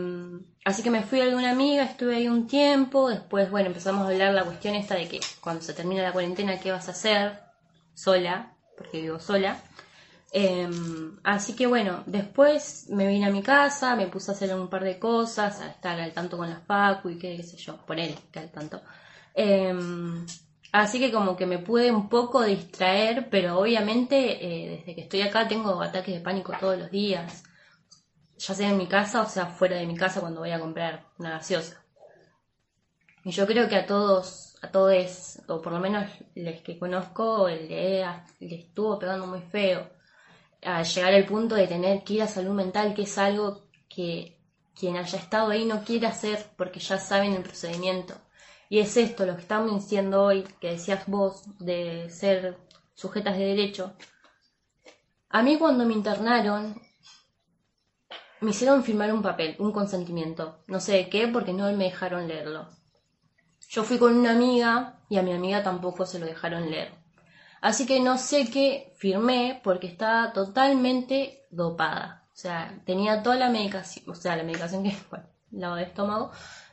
así 0.64 0.82
que 0.82 0.90
me 0.90 1.02
fui 1.02 1.20
a 1.20 1.26
de 1.26 1.34
una 1.36 1.50
amiga, 1.50 1.84
estuve 1.84 2.16
ahí 2.16 2.28
un 2.28 2.46
tiempo, 2.46 3.08
después, 3.08 3.50
bueno, 3.50 3.68
empezamos 3.68 4.06
a 4.06 4.10
hablar 4.10 4.34
la 4.34 4.44
cuestión 4.44 4.74
esta 4.74 4.94
de 4.94 5.08
que 5.08 5.20
cuando 5.40 5.62
se 5.62 5.74
termina 5.74 6.02
la 6.02 6.12
cuarentena, 6.12 6.58
¿qué 6.58 6.72
vas 6.72 6.88
a 6.88 6.92
hacer? 6.92 7.40
Sola, 7.94 8.54
porque 8.76 9.02
vivo 9.02 9.20
sola. 9.20 9.56
Eh, 10.34 10.66
así 11.24 11.54
que 11.54 11.66
bueno, 11.66 12.02
después 12.06 12.88
me 12.88 13.06
vine 13.06 13.26
a 13.26 13.30
mi 13.30 13.42
casa, 13.42 13.94
me 13.96 14.06
puse 14.06 14.30
a 14.30 14.34
hacer 14.34 14.54
un 14.54 14.68
par 14.68 14.82
de 14.82 14.98
cosas, 14.98 15.60
a 15.60 15.68
estar 15.68 16.00
al 16.00 16.12
tanto 16.12 16.38
con 16.38 16.48
la 16.48 16.60
facu 16.60 17.10
y 17.10 17.18
qué, 17.18 17.42
sé 17.42 17.58
yo, 17.58 17.78
él, 17.94 18.14
que 18.32 18.38
al 18.38 18.50
tanto. 18.50 18.80
Eh, 19.34 19.74
así 20.72 20.98
que 20.98 21.12
como 21.12 21.36
que 21.36 21.44
me 21.44 21.58
pude 21.58 21.90
un 21.92 22.08
poco 22.08 22.42
distraer, 22.42 23.28
pero 23.30 23.58
obviamente 23.58 24.16
eh, 24.44 24.78
desde 24.78 24.94
que 24.94 25.02
estoy 25.02 25.20
acá 25.20 25.46
tengo 25.46 25.82
ataques 25.82 26.14
de 26.14 26.20
pánico 26.22 26.54
todos 26.58 26.78
los 26.78 26.90
días, 26.90 27.44
ya 28.38 28.54
sea 28.54 28.70
en 28.70 28.78
mi 28.78 28.86
casa 28.88 29.22
o 29.22 29.28
sea 29.28 29.46
fuera 29.46 29.76
de 29.76 29.86
mi 29.86 29.96
casa 29.96 30.20
cuando 30.20 30.40
voy 30.40 30.50
a 30.52 30.60
comprar 30.60 31.04
una 31.18 31.32
gaseosa. 31.32 31.84
Y 33.24 33.30
yo 33.32 33.46
creo 33.46 33.68
que 33.68 33.76
a 33.76 33.86
todos, 33.86 34.56
a 34.62 34.70
todos, 34.70 35.40
o 35.46 35.60
por 35.60 35.72
lo 35.72 35.78
menos 35.78 36.10
los 36.34 36.60
que 36.62 36.78
conozco, 36.78 37.48
le, 37.48 38.04
le 38.40 38.56
estuvo 38.56 38.98
pegando 38.98 39.26
muy 39.26 39.42
feo 39.42 40.01
a 40.62 40.82
llegar 40.82 41.14
al 41.14 41.26
punto 41.26 41.54
de 41.54 41.66
tener 41.66 42.04
que 42.04 42.14
ir 42.14 42.22
a 42.22 42.28
salud 42.28 42.54
mental, 42.54 42.94
que 42.94 43.02
es 43.02 43.18
algo 43.18 43.62
que 43.88 44.38
quien 44.74 44.96
haya 44.96 45.18
estado 45.18 45.50
ahí 45.50 45.64
no 45.64 45.84
quiere 45.84 46.06
hacer 46.06 46.46
porque 46.56 46.80
ya 46.80 46.98
saben 46.98 47.34
el 47.34 47.42
procedimiento. 47.42 48.14
Y 48.68 48.78
es 48.78 48.96
esto, 48.96 49.26
lo 49.26 49.36
que 49.36 49.42
estamos 49.42 49.74
diciendo 49.74 50.24
hoy, 50.24 50.44
que 50.60 50.70
decías 50.70 51.06
vos, 51.06 51.42
de 51.58 52.08
ser 52.10 52.56
sujetas 52.94 53.36
de 53.36 53.44
derecho. 53.44 53.94
A 55.28 55.42
mí 55.42 55.58
cuando 55.58 55.84
me 55.84 55.92
internaron, 55.92 56.80
me 58.40 58.50
hicieron 58.50 58.82
firmar 58.82 59.12
un 59.12 59.22
papel, 59.22 59.56
un 59.58 59.72
consentimiento. 59.72 60.62
No 60.68 60.80
sé 60.80 60.92
de 60.92 61.08
qué, 61.10 61.28
porque 61.28 61.52
no 61.52 61.70
me 61.72 61.84
dejaron 61.84 62.28
leerlo. 62.28 62.68
Yo 63.68 63.84
fui 63.84 63.98
con 63.98 64.16
una 64.16 64.32
amiga 64.32 65.00
y 65.08 65.18
a 65.18 65.22
mi 65.22 65.32
amiga 65.32 65.62
tampoco 65.62 66.06
se 66.06 66.18
lo 66.18 66.26
dejaron 66.26 66.70
leer. 66.70 67.01
Así 67.62 67.86
que 67.86 68.00
no 68.00 68.18
sé 68.18 68.50
qué 68.50 68.92
firmé 68.96 69.60
porque 69.62 69.86
estaba 69.86 70.32
totalmente 70.32 71.46
dopada. 71.50 72.26
O 72.32 72.36
sea, 72.36 72.82
tenía 72.84 73.22
toda 73.22 73.36
la 73.36 73.50
medicación, 73.50 74.10
o 74.10 74.14
sea, 74.16 74.36
la 74.36 74.42
medicación 74.42 74.82
que, 74.82 74.96
bueno, 75.10 75.26
lavado 75.52 75.76
de 75.76 75.84
estómago, 75.84 76.30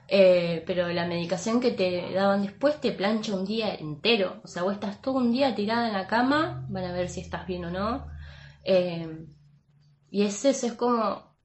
eh, 0.08 0.64
pero 0.66 0.88
la 0.90 1.06
medicación 1.06 1.62
que 1.62 1.72
te 1.72 2.12
daban 2.14 2.42
después 2.42 2.82
te 2.82 2.92
plancha 2.92 3.36
un 3.36 3.46
día 3.46 3.76
entero. 3.76 4.42
O 4.44 4.48
sea, 4.48 4.64
vos 4.64 4.74
estás 4.74 5.00
todo 5.00 5.16
un 5.16 5.32
día 5.32 5.54
tirada 5.54 5.88
en 5.88 5.94
la 5.94 6.08
cama, 6.08 6.66
van 6.70 6.86
a 6.86 6.94
ver 6.94 7.10
si 7.10 7.22
estás 7.22 7.46
bien 7.46 7.66
o 7.66 7.72
no. 7.72 8.08
Eh, 8.64 9.28
y 10.10 10.24
es 10.24 10.44
eso, 10.44 10.66
es 10.68 10.74
como, 10.74 11.36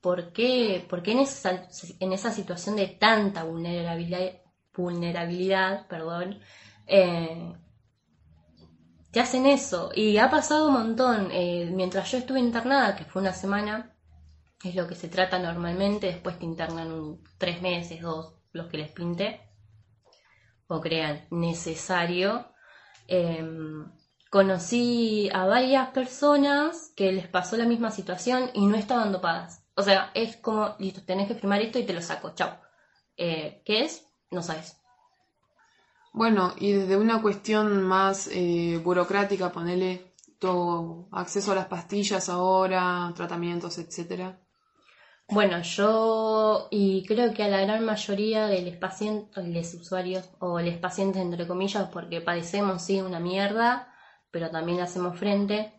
¿por 0.00 0.32
qué, 0.32 0.84
por 0.90 1.02
qué 1.02 1.12
en, 1.12 1.20
esa, 1.20 1.68
en 2.00 2.12
esa 2.12 2.32
situación 2.32 2.74
de 2.74 2.88
tanta 2.88 3.44
vulnerabilidad, 3.44 4.32
vulnerabilidad 4.74 5.86
perdón, 5.86 6.40
eh, 6.88 7.54
te 9.12 9.20
hacen 9.20 9.46
eso. 9.46 9.90
Y 9.94 10.18
ha 10.18 10.30
pasado 10.30 10.68
un 10.68 10.74
montón. 10.74 11.30
Eh, 11.32 11.70
mientras 11.72 12.10
yo 12.10 12.18
estuve 12.18 12.40
internada, 12.40 12.96
que 12.96 13.04
fue 13.04 13.22
una 13.22 13.32
semana, 13.32 13.96
es 14.62 14.74
lo 14.74 14.86
que 14.86 14.94
se 14.94 15.08
trata 15.08 15.38
normalmente, 15.38 16.06
después 16.06 16.38
te 16.38 16.44
internan 16.44 16.92
un, 16.92 17.24
tres 17.38 17.62
meses, 17.62 18.00
dos, 18.00 18.34
los 18.52 18.66
que 18.68 18.78
les 18.78 18.90
pinte, 18.90 19.40
o 20.66 20.80
crean 20.80 21.26
necesario. 21.30 22.52
Eh, 23.08 23.44
conocí 24.30 25.28
a 25.32 25.44
varias 25.44 25.90
personas 25.90 26.92
que 26.96 27.12
les 27.12 27.26
pasó 27.26 27.56
la 27.56 27.66
misma 27.66 27.90
situación 27.90 28.50
y 28.54 28.66
no 28.66 28.76
estaban 28.76 29.12
dopadas. 29.12 29.64
O 29.74 29.82
sea, 29.82 30.10
es 30.14 30.36
como, 30.36 30.76
listo, 30.78 31.02
tenés 31.02 31.26
que 31.26 31.34
firmar 31.34 31.60
esto 31.60 31.78
y 31.78 31.84
te 31.84 31.92
lo 31.92 32.00
saco, 32.00 32.34
chao. 32.34 32.60
Eh, 33.16 33.62
¿Qué 33.64 33.84
es? 33.84 34.06
No 34.30 34.42
sabes. 34.42 34.79
Bueno, 36.12 36.54
y 36.58 36.72
desde 36.72 36.96
una 36.96 37.22
cuestión 37.22 37.82
más 37.82 38.28
eh, 38.32 38.80
burocrática, 38.82 39.52
ponerle 39.52 40.12
todo 40.40 41.08
acceso 41.12 41.52
a 41.52 41.54
las 41.54 41.66
pastillas 41.66 42.28
ahora, 42.28 43.12
tratamientos, 43.14 43.78
etcétera. 43.78 44.40
Bueno, 45.28 45.62
yo 45.62 46.66
y 46.72 47.04
creo 47.06 47.32
que 47.32 47.44
a 47.44 47.48
la 47.48 47.60
gran 47.60 47.84
mayoría 47.84 48.48
de 48.48 48.62
los 48.62 48.76
pacientes, 48.76 49.46
los 49.46 49.74
usuarios 49.74 50.28
o 50.40 50.60
los 50.60 50.76
pacientes 50.78 51.22
entre 51.22 51.46
comillas, 51.46 51.88
porque 51.90 52.20
padecemos 52.20 52.82
sí 52.82 53.00
una 53.00 53.20
mierda, 53.20 53.94
pero 54.32 54.50
también 54.50 54.78
le 54.78 54.84
hacemos 54.84 55.16
frente. 55.16 55.72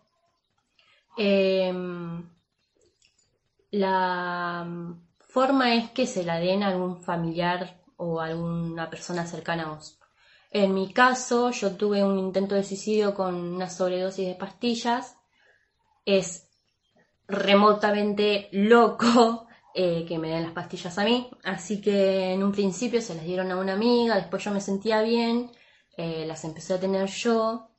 Eh, 1.17 1.73
la 3.71 4.65
forma 5.19 5.75
es 5.75 5.91
que 5.91 6.07
se 6.07 6.23
la 6.23 6.39
den 6.39 6.63
a 6.63 6.69
algún 6.69 7.01
familiar 7.01 7.81
o 7.97 8.21
a 8.21 8.27
alguna 8.27 8.89
persona 8.89 9.25
cercana 9.25 9.63
a 9.63 9.75
vos. 9.75 10.00
En 10.51 10.73
mi 10.73 10.91
caso, 10.91 11.51
yo 11.51 11.77
tuve 11.77 12.03
un 12.03 12.19
intento 12.19 12.55
de 12.55 12.65
suicidio 12.65 13.13
con 13.13 13.35
una 13.35 13.69
sobredosis 13.69 14.27
de 14.27 14.35
pastillas. 14.35 15.15
Es 16.05 16.49
remotamente 17.25 18.49
loco 18.51 19.47
eh, 19.73 20.05
que 20.05 20.19
me 20.19 20.29
den 20.29 20.43
las 20.43 20.51
pastillas 20.51 20.97
a 20.97 21.05
mí. 21.05 21.29
Así 21.43 21.79
que 21.79 22.33
en 22.33 22.43
un 22.43 22.51
principio 22.51 23.01
se 23.01 23.15
las 23.15 23.23
dieron 23.23 23.49
a 23.49 23.57
una 23.57 23.73
amiga, 23.73 24.15
después 24.15 24.43
yo 24.43 24.51
me 24.51 24.59
sentía 24.59 25.01
bien, 25.01 25.49
eh, 25.95 26.25
las 26.25 26.43
empecé 26.43 26.73
a 26.73 26.79
tener 26.79 27.07
yo. 27.07 27.69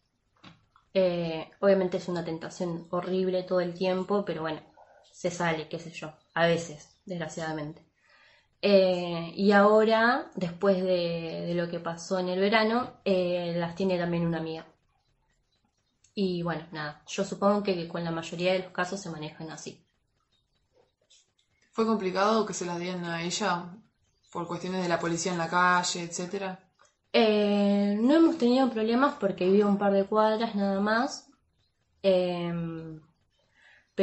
Eh, 0.95 1.50
obviamente 1.61 1.99
es 1.99 2.09
una 2.09 2.25
tentación 2.25 2.87
horrible 2.91 3.43
todo 3.43 3.61
el 3.61 3.75
tiempo, 3.75 4.25
pero 4.25 4.43
bueno, 4.43 4.61
se 5.12 5.31
sale, 5.31 5.69
qué 5.69 5.79
sé 5.79 5.91
yo, 5.91 6.12
a 6.33 6.47
veces, 6.47 6.99
desgraciadamente. 7.05 7.91
Eh, 8.64 9.33
y 9.35 9.50
ahora, 9.50 10.31
después 10.37 10.76
de, 10.76 11.47
de, 11.47 11.54
lo 11.54 11.69
que 11.69 11.81
pasó 11.81 12.21
en 12.21 12.28
el 12.28 12.38
verano, 12.38 12.92
eh, 13.04 13.54
las 13.57 13.75
tiene 13.75 13.99
también 13.99 14.25
una 14.25 14.38
amiga. 14.38 14.64
Y 16.14 16.42
bueno, 16.45 16.64
nada, 16.71 17.02
yo 17.09 17.25
supongo 17.25 17.64
que, 17.64 17.88
con 17.88 18.04
la 18.04 18.12
mayoría 18.12 18.52
de 18.52 18.61
los 18.61 18.73
casos 18.73 19.00
se 19.00 19.11
manejan 19.11 19.50
así. 19.50 19.85
¿Fue 21.73 21.85
complicado 21.87 22.47
que 22.47 22.54
se 22.54 22.64
las 22.64 22.78
dieran 22.78 23.04
a 23.04 23.23
ella 23.23 23.64
por 24.31 24.47
cuestiones 24.47 24.83
de 24.83 24.88
la 24.88 25.00
policía 25.00 25.33
en 25.33 25.38
la 25.38 25.49
calle, 25.49 26.02
etcétera? 26.02 26.61
Eh, 27.12 27.97
no 28.00 28.14
hemos 28.14 28.38
tenido 28.38 28.71
problemas 28.71 29.14
porque 29.19 29.50
vivo 29.50 29.69
un 29.69 29.78
par 29.78 29.92
de 29.92 30.04
cuadras 30.04 30.54
nada 30.54 30.81
más. 30.81 31.28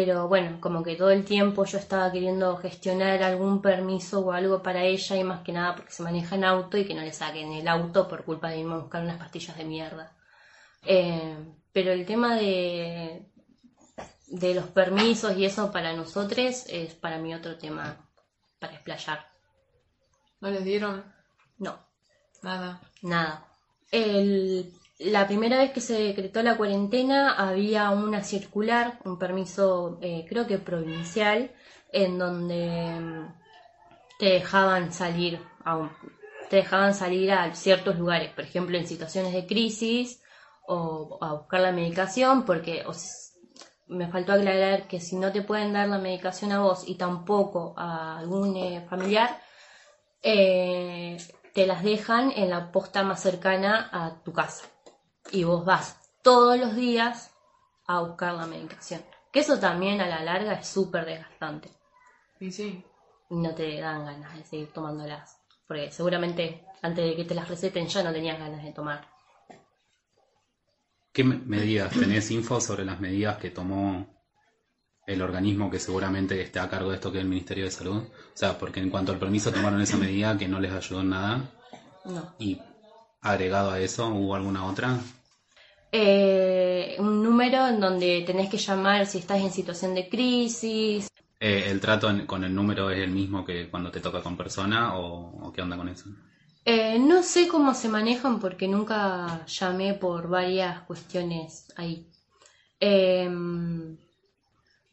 Pero 0.06 0.29
bueno, 0.29 0.62
como 0.62 0.82
que 0.82 0.96
todo 0.96 1.10
el 1.10 1.25
tiempo 1.25 1.65
yo 1.65 1.77
estaba 1.77 2.10
queriendo 2.10 2.56
gestionar 2.56 3.22
algún 3.22 3.62
permiso 3.62 4.22
o 4.22 4.32
algo 4.32 4.63
para 4.63 4.86
ella 4.86 5.18
y 5.18 5.25
más 5.25 5.41
que 5.41 5.51
nada 5.51 5.75
porque 5.75 5.91
se 5.91 6.03
maneja 6.03 6.36
en 6.36 6.46
auto 6.46 6.77
y 6.77 6.86
que 6.86 6.94
no 6.94 7.01
le 7.01 7.12
saquen 7.12 7.51
el 7.51 7.68
auto 7.68 8.08
por 8.08 8.24
culpa 8.24 8.50
de 8.50 8.60
irme 8.60 8.75
a 8.75 8.77
buscar 8.77 9.03
unas 9.03 9.18
pastillas 9.18 9.58
de 9.58 9.65
mierda. 9.65 10.15
Eh, 10.86 11.36
pero 11.74 11.91
el 11.91 12.06
tema 12.06 12.38
de, 12.38 13.29
de 14.27 14.53
los 14.53 14.68
permisos 14.68 15.38
y 15.38 15.44
eso 15.44 15.70
para 15.70 15.91
nosotros 15.91 16.65
es 16.70 16.94
para 16.94 17.18
mí 17.18 17.36
otro 17.36 17.58
tema 17.58 17.98
para 18.58 18.75
explayar. 18.75 19.27
¿No 20.39 20.50
les 20.50 20.63
dieron? 20.63 21.03
No. 21.58 21.77
Nada. 22.41 22.79
Nada. 23.01 23.46
El, 23.91 24.74
la 25.00 25.27
primera 25.27 25.58
vez 25.58 25.72
que 25.72 25.82
se 25.82 25.94
decretó 25.94 26.44
la 26.44 26.58
cuarentena 26.58 27.34
había 27.34 27.89
una 27.91 28.22
circular, 28.24 29.00
un 29.06 29.18
permiso 29.18 29.98
eh, 30.01 30.25
creo 30.27 30.46
que 30.46 30.58
provincial, 30.58 31.51
en 31.91 32.20
donde 32.20 33.27
te 34.20 34.25
dejaban 34.25 34.91
salir 34.91 35.39
a 35.63 35.89
te 36.50 36.58
dejaban 36.58 36.96
salir 36.96 37.32
a 37.32 37.53
ciertos 37.53 37.98
lugares, 37.98 38.32
por 38.34 38.44
ejemplo, 38.44 38.77
en 38.77 38.88
situaciones 38.88 39.34
de 39.34 39.46
crisis 39.46 40.22
o 40.68 41.20
a 41.22 41.34
buscar 41.34 41.62
la 41.62 41.72
medicación, 41.72 42.44
porque 42.44 42.84
o 42.88 42.91
me 43.88 44.08
faltó 44.08 44.34
aclarar 44.34 44.88
que 44.88 45.00
si 45.00 45.15
no 45.15 45.32
te 45.32 45.44
pueden 45.44 45.74
dar 45.74 45.88
la 45.88 46.00
medicación 46.00 46.51
a 46.51 46.62
vos 46.62 46.84
y 46.88 46.96
tampoco 46.96 47.74
a 47.77 48.18
algún 48.18 48.58
eh, 48.58 48.86
familiar, 48.89 49.39
eh, 50.24 51.18
te 51.53 51.68
las 51.68 51.84
dejan 51.84 52.32
en 52.32 52.50
la 52.50 52.72
posta 52.72 53.03
más 53.03 53.22
cercana 53.22 53.89
a 53.91 54.22
tu 54.24 54.34
casa. 54.34 54.65
Y 55.32 55.44
vos 55.44 55.66
vas 55.66 55.98
todos 56.24 56.58
los 56.60 56.76
días 56.76 57.32
a 57.88 58.02
buscar 58.02 58.34
la 58.34 58.46
medicación. 58.46 59.02
Que 59.32 59.42
eso 59.42 59.60
también 59.60 60.02
a 60.02 60.08
la 60.08 60.24
larga 60.24 60.54
es 60.54 60.68
súper 60.68 61.06
desgastante. 61.06 61.70
Y 62.40 62.52
sí. 62.52 62.84
Y 63.30 63.36
no 63.36 63.54
te 63.54 63.80
dan 63.80 64.06
ganas 64.06 64.36
de 64.36 64.44
seguir 64.44 64.72
tomándolas. 64.74 65.38
Porque 65.68 65.92
seguramente 65.92 66.66
antes 66.82 67.06
de 67.06 67.16
que 67.16 67.26
te 67.26 67.36
las 67.36 67.48
receten 67.48 67.88
ya 67.88 68.02
no 68.04 68.12
tenías 68.12 68.40
ganas 68.40 68.64
de 68.64 68.72
tomar. 68.72 69.08
¿Qué 71.14 71.24
me- 71.24 71.38
medidas? 71.38 71.92
¿Tenés 71.94 72.30
info 72.32 72.60
sobre 72.62 72.86
las 72.86 73.00
medidas 73.00 73.38
que 73.38 73.50
tomó 73.52 74.08
el 75.06 75.22
organismo 75.22 75.70
que 75.70 75.80
seguramente 75.80 76.40
esté 76.42 76.60
a 76.60 76.70
cargo 76.70 76.90
de 76.90 76.96
esto 76.96 77.12
que 77.12 77.18
es 77.20 77.24
el 77.24 77.30
Ministerio 77.30 77.66
de 77.66 77.72
Salud? 77.72 78.04
O 78.04 78.38
sea, 78.38 78.58
porque 78.58 78.80
en 78.80 78.90
cuanto 78.90 79.12
al 79.12 79.20
permiso 79.20 79.52
tomaron 79.52 79.82
esa 79.82 79.98
medida 79.98 80.38
que 80.38 80.48
no 80.48 80.60
les 80.60 80.72
ayudó 80.72 81.02
en 81.02 81.10
nada 81.10 81.42
No. 82.06 82.34
y 82.40 82.60
agregado 83.22 83.72
a 83.72 83.80
eso, 83.80 84.08
¿hubo 84.08 84.36
alguna 84.36 84.66
otra? 84.66 84.98
Eh, 85.91 86.96
un 87.00 87.24
número 87.24 87.67
en 87.67 87.79
donde 87.79 88.24
tenés 88.25 88.50
que 88.50 88.58
llamar 88.58 89.05
si 89.08 89.19
estás 89.19 89.39
en 89.39 89.51
situación 89.51 89.96
de 89.96 90.08
crisis. 90.08 91.08
Eh, 91.39 91.65
¿El 91.67 91.79
trato 91.79 92.10
con 92.27 92.43
el 92.43 92.53
número 92.53 92.91
es 92.91 93.00
el 93.00 93.12
mismo 93.12 93.46
que 93.46 93.69
cuando 93.69 93.89
te 93.89 94.00
toca 94.00 94.22
con 94.22 94.38
persona 94.38 94.98
o, 94.98 95.48
o 95.48 95.51
qué 95.53 95.62
onda 95.62 95.77
con 95.77 95.89
eso? 95.89 96.10
Eh, 96.65 97.00
no 97.00 97.24
sé 97.24 97.48
cómo 97.48 97.74
se 97.74 97.89
manejan 97.89 98.39
porque 98.39 98.67
nunca 98.67 99.46
llamé 99.48 99.93
por 99.96 100.27
varias 100.27 100.81
cuestiones 100.81 101.74
ahí. 101.75 102.08
Em, 102.79 103.98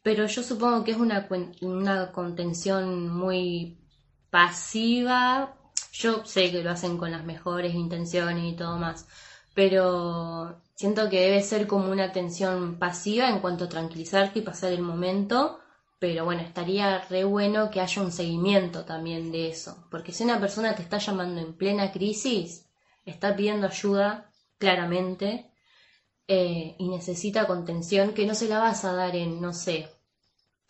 pero 0.01 0.25
yo 0.25 0.41
supongo 0.41 0.83
que 0.83 0.91
es 0.91 0.97
una, 0.97 1.27
una 1.61 2.11
contención 2.11 3.09
muy 3.09 3.77
pasiva. 4.29 5.53
Yo 5.91 6.25
sé 6.25 6.51
que 6.51 6.63
lo 6.63 6.71
hacen 6.71 6.97
con 6.97 7.11
las 7.11 7.25
mejores 7.25 7.75
intenciones 7.75 8.53
y 8.53 8.55
todo 8.55 8.77
más, 8.77 9.07
pero 9.53 10.61
siento 10.77 11.09
que 11.09 11.19
debe 11.19 11.41
ser 11.41 11.65
como 11.65 11.91
una 11.91 12.05
atención 12.05 12.77
pasiva 12.77 13.29
en 13.29 13.39
cuanto 13.39 13.65
a 13.65 13.69
tranquilizarte 13.69 14.39
y 14.39 14.43
pasar 14.43 14.71
el 14.71 14.83
momento. 14.83 15.59
Pero 15.99 16.23
bueno, 16.25 16.41
estaría 16.41 16.99
re 17.09 17.23
bueno 17.23 17.71
que 17.71 17.81
haya 17.81 18.03
un 18.03 18.11
seguimiento 18.11 18.85
también 18.85 19.31
de 19.31 19.49
eso. 19.49 19.87
Porque 19.89 20.11
si 20.11 20.23
una 20.23 20.39
persona 20.39 20.75
te 20.75 20.83
está 20.83 20.99
llamando 20.99 21.41
en 21.41 21.57
plena 21.57 21.91
crisis, 21.91 22.69
está 23.03 23.35
pidiendo 23.35 23.65
ayuda, 23.65 24.31
claramente, 24.59 25.51
eh, 26.27 26.75
y 26.77 26.89
necesita 26.89 27.47
contención, 27.47 28.13
que 28.13 28.27
no 28.27 28.35
se 28.35 28.47
la 28.47 28.59
vas 28.59 28.85
a 28.85 28.93
dar 28.93 29.15
en, 29.15 29.41
no 29.41 29.53
sé, 29.53 29.89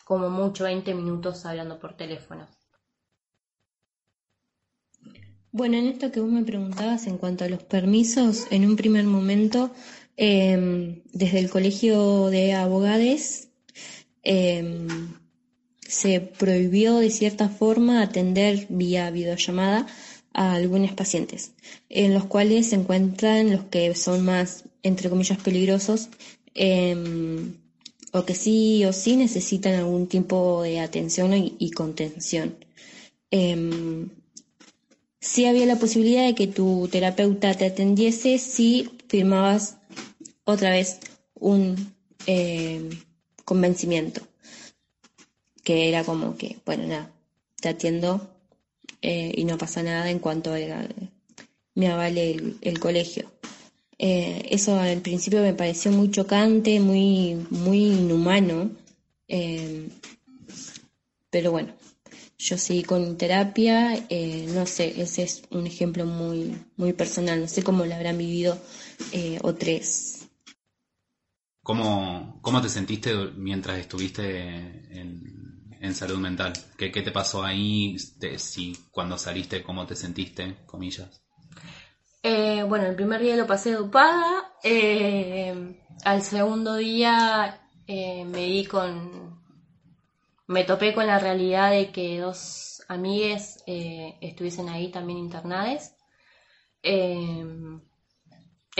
como 0.04 0.30
mucho 0.30 0.64
20 0.64 0.94
minutos 0.94 1.44
hablando 1.44 1.78
por 1.78 1.94
teléfono. 1.94 2.48
Bueno, 5.50 5.78
en 5.78 5.86
esto 5.86 6.12
que 6.12 6.20
vos 6.20 6.30
me 6.30 6.44
preguntabas 6.44 7.06
en 7.06 7.16
cuanto 7.16 7.44
a 7.44 7.48
los 7.48 7.62
permisos, 7.62 8.46
en 8.50 8.66
un 8.66 8.76
primer 8.76 9.04
momento, 9.04 9.70
eh, 10.20 11.00
desde 11.12 11.38
el 11.38 11.48
Colegio 11.48 12.26
de 12.26 12.52
Abogados, 12.52 13.46
eh, 14.24 14.86
se 15.86 16.20
prohibió 16.20 16.98
de 16.98 17.10
cierta 17.10 17.48
forma 17.48 18.02
atender 18.02 18.66
vía 18.68 19.10
videollamada 19.10 19.86
a 20.34 20.54
algunos 20.54 20.92
pacientes, 20.92 21.52
en 21.88 22.14
los 22.14 22.26
cuales 22.26 22.66
se 22.68 22.76
encuentran 22.76 23.50
los 23.50 23.64
que 23.64 23.94
son 23.94 24.24
más, 24.24 24.64
entre 24.82 25.08
comillas, 25.08 25.38
peligrosos, 25.38 26.08
eh, 26.54 26.96
o 28.12 28.24
que 28.24 28.34
sí 28.34 28.84
o 28.84 28.92
sí 28.92 29.16
necesitan 29.16 29.74
algún 29.74 30.08
tipo 30.08 30.62
de 30.62 30.80
atención 30.80 31.32
y, 31.34 31.70
contención. 31.70 32.56
Em, 33.30 34.08
sí 35.20 35.46
había 35.46 35.66
la 35.66 35.78
posibilidad 35.78 36.26
de 36.26 36.34
que 36.34 36.46
tu 36.48 36.88
terapeuta 36.90 37.54
te 37.54 37.66
atendiese 37.66 38.38
si 38.38 38.90
firmabas 39.08 39.78
otra 40.48 40.70
vez 40.70 40.98
un 41.34 41.92
eh, 42.26 42.88
convencimiento, 43.44 44.22
que 45.62 45.90
era 45.90 46.04
como 46.04 46.38
que, 46.38 46.56
bueno, 46.64 46.86
nada, 46.86 47.12
te 47.60 47.68
atiendo 47.68 48.30
eh, 49.02 49.30
y 49.34 49.44
no 49.44 49.58
pasa 49.58 49.82
nada 49.82 50.10
en 50.10 50.20
cuanto 50.20 50.54
me 51.74 51.88
avale 51.88 52.54
el, 52.62 52.80
colegio. 52.80 53.30
Eh, 53.98 54.46
eso 54.50 54.78
al 54.80 55.02
principio 55.02 55.42
me 55.42 55.52
pareció 55.52 55.92
muy 55.92 56.10
chocante, 56.10 56.80
muy, 56.80 57.46
muy 57.50 57.84
inhumano, 57.84 58.70
pero 61.28 61.50
bueno, 61.50 61.74
yo 62.38 62.56
seguí 62.56 62.84
con 62.84 63.18
terapia, 63.18 64.02
no 64.54 64.64
sé, 64.64 64.98
ese 64.98 65.24
es 65.24 65.42
un 65.50 65.66
ejemplo 65.66 66.06
muy, 66.06 66.56
muy 66.78 66.94
personal, 66.94 67.38
no 67.38 67.48
sé 67.48 67.62
cómo 67.62 67.84
lo 67.84 67.94
habrán 67.94 68.16
vivido 68.16 68.58
eh, 69.12 69.38
otros. 69.42 70.17
¿Cómo, 71.68 72.38
¿Cómo 72.40 72.62
te 72.62 72.70
sentiste 72.70 73.14
mientras 73.36 73.76
estuviste 73.76 74.38
en, 74.90 75.94
salud 75.94 76.16
mental? 76.16 76.54
¿Qué, 76.78 76.90
qué 76.90 77.02
te 77.02 77.10
pasó 77.10 77.44
ahí? 77.44 77.98
Si 77.98 78.74
cuando 78.90 79.18
saliste, 79.18 79.62
¿cómo 79.62 79.86
te 79.86 79.94
sentiste? 79.94 80.64
Comillas. 80.64 81.20
Eh, 82.22 82.62
bueno, 82.62 82.86
el 82.86 82.96
primer 82.96 83.20
día 83.20 83.36
lo 83.36 83.46
pasé 83.46 83.72
dopada. 83.72 84.50
eh, 84.64 85.84
al 86.04 86.22
segundo 86.22 86.76
día 86.76 87.60
eh, 87.86 88.24
me 88.24 88.46
di 88.46 88.64
con. 88.64 89.38
Me 90.46 90.64
topé 90.64 90.94
con 90.94 91.06
la 91.06 91.18
realidad 91.18 91.70
de 91.72 91.92
que 91.92 92.18
dos 92.18 92.82
amigues 92.88 93.62
estuviesen 93.66 94.70
ahí 94.70 94.90
también 94.90 95.18
internadas. 95.18 95.94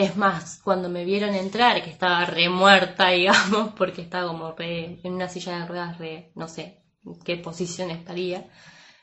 Es 0.04 0.16
más, 0.16 0.60
cuando 0.64 0.88
me 0.88 1.04
vieron 1.04 1.34
entrar, 1.34 1.82
que 1.84 1.90
estaba 1.90 2.24
re 2.24 2.48
muerta, 2.48 3.08
digamos, 3.18 3.74
porque 3.74 4.00
estaba 4.02 4.28
como 4.28 4.52
re- 4.52 4.98
en 5.02 5.12
una 5.12 5.28
silla 5.28 5.58
de 5.58 5.66
ruedas, 5.66 5.98
re, 5.98 6.32
no 6.36 6.48
sé 6.48 6.64
en 7.04 7.18
qué 7.20 7.36
posición 7.36 7.90
estaría, 7.90 8.48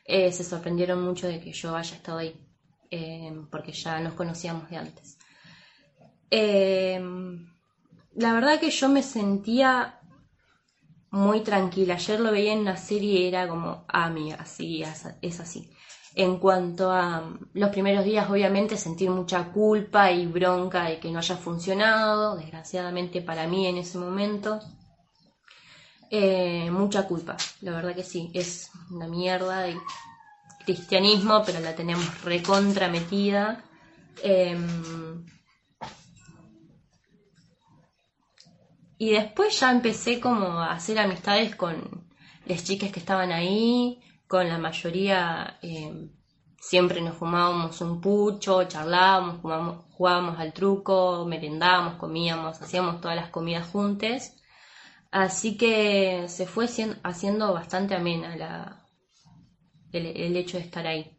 eh, 0.05 0.31
se 0.31 0.43
sorprendieron 0.43 1.03
mucho 1.03 1.27
de 1.27 1.39
que 1.41 1.53
yo 1.53 1.75
haya 1.75 1.95
estado 1.95 2.19
ahí 2.19 2.35
eh, 2.91 3.33
porque 3.51 3.71
ya 3.73 3.99
nos 3.99 4.13
conocíamos 4.13 4.69
de 4.69 4.77
antes. 4.77 5.17
Eh, 6.31 6.99
la 8.15 8.33
verdad 8.33 8.59
que 8.59 8.71
yo 8.71 8.89
me 8.89 9.03
sentía 9.03 9.99
muy 11.11 11.41
tranquila. 11.41 11.95
Ayer 11.95 12.19
lo 12.19 12.31
veía 12.31 12.53
en 12.53 12.59
una 12.59 12.77
serie 12.77 13.21
y 13.21 13.27
era 13.27 13.47
como, 13.47 13.85
ah, 13.87 14.05
amiga, 14.05 14.37
así 14.39 14.83
es 15.21 15.39
así. 15.39 15.71
En 16.17 16.37
cuanto 16.39 16.91
a 16.91 17.19
mm, 17.19 17.39
los 17.55 17.69
primeros 17.71 18.05
días, 18.05 18.29
obviamente 18.29 18.77
sentir 18.77 19.09
mucha 19.09 19.51
culpa 19.51 20.11
y 20.11 20.25
bronca 20.25 20.85
de 20.85 20.99
que 20.99 21.11
no 21.11 21.19
haya 21.19 21.35
funcionado, 21.35 22.37
desgraciadamente 22.37 23.21
para 23.21 23.47
mí 23.47 23.67
en 23.67 23.77
ese 23.77 23.97
momento. 23.97 24.59
Eh, 26.09 26.69
mucha 26.71 27.07
culpa, 27.07 27.35
la 27.61 27.71
verdad 27.71 27.95
que 27.95 28.03
sí, 28.03 28.31
es 28.33 28.69
una 28.91 29.07
mierda 29.07 29.59
de 29.61 29.75
cristianismo, 30.63 31.43
pero 31.45 31.59
la 31.59 31.75
tenemos 31.75 32.23
recontra 32.23 32.87
metida. 32.87 33.63
Em, 34.23 35.25
y 38.97 39.11
después 39.11 39.59
ya 39.59 39.71
empecé 39.71 40.19
como 40.21 40.47
a 40.59 40.71
hacer 40.73 40.99
amistades 40.99 41.55
con 41.55 42.05
las 42.45 42.63
chicas 42.63 42.91
que 42.91 42.99
estaban 42.99 43.31
ahí, 43.31 43.99
con 44.27 44.47
la 44.49 44.57
mayoría 44.57 45.59
em, 45.61 46.11
siempre 46.59 47.01
nos 47.01 47.15
fumábamos 47.15 47.79
un 47.81 48.01
pucho, 48.01 48.63
charlábamos, 48.65 49.41
jugábamos, 49.41 49.85
jugábamos 49.91 50.39
al 50.39 50.53
truco, 50.53 51.25
merendábamos, 51.27 51.95
comíamos, 51.95 52.61
hacíamos 52.61 53.01
todas 53.01 53.15
las 53.15 53.29
comidas 53.29 53.67
juntas. 53.67 54.35
Así 55.11 55.57
que 55.57 56.25
se 56.27 56.45
fue 56.45 56.67
haciendo 57.03 57.53
bastante 57.53 57.95
amena 57.95 58.35
la, 58.35 58.85
el, 59.91 60.07
el 60.07 60.35
hecho 60.35 60.57
de 60.57 60.63
estar 60.63 60.85
ahí. 60.87 61.15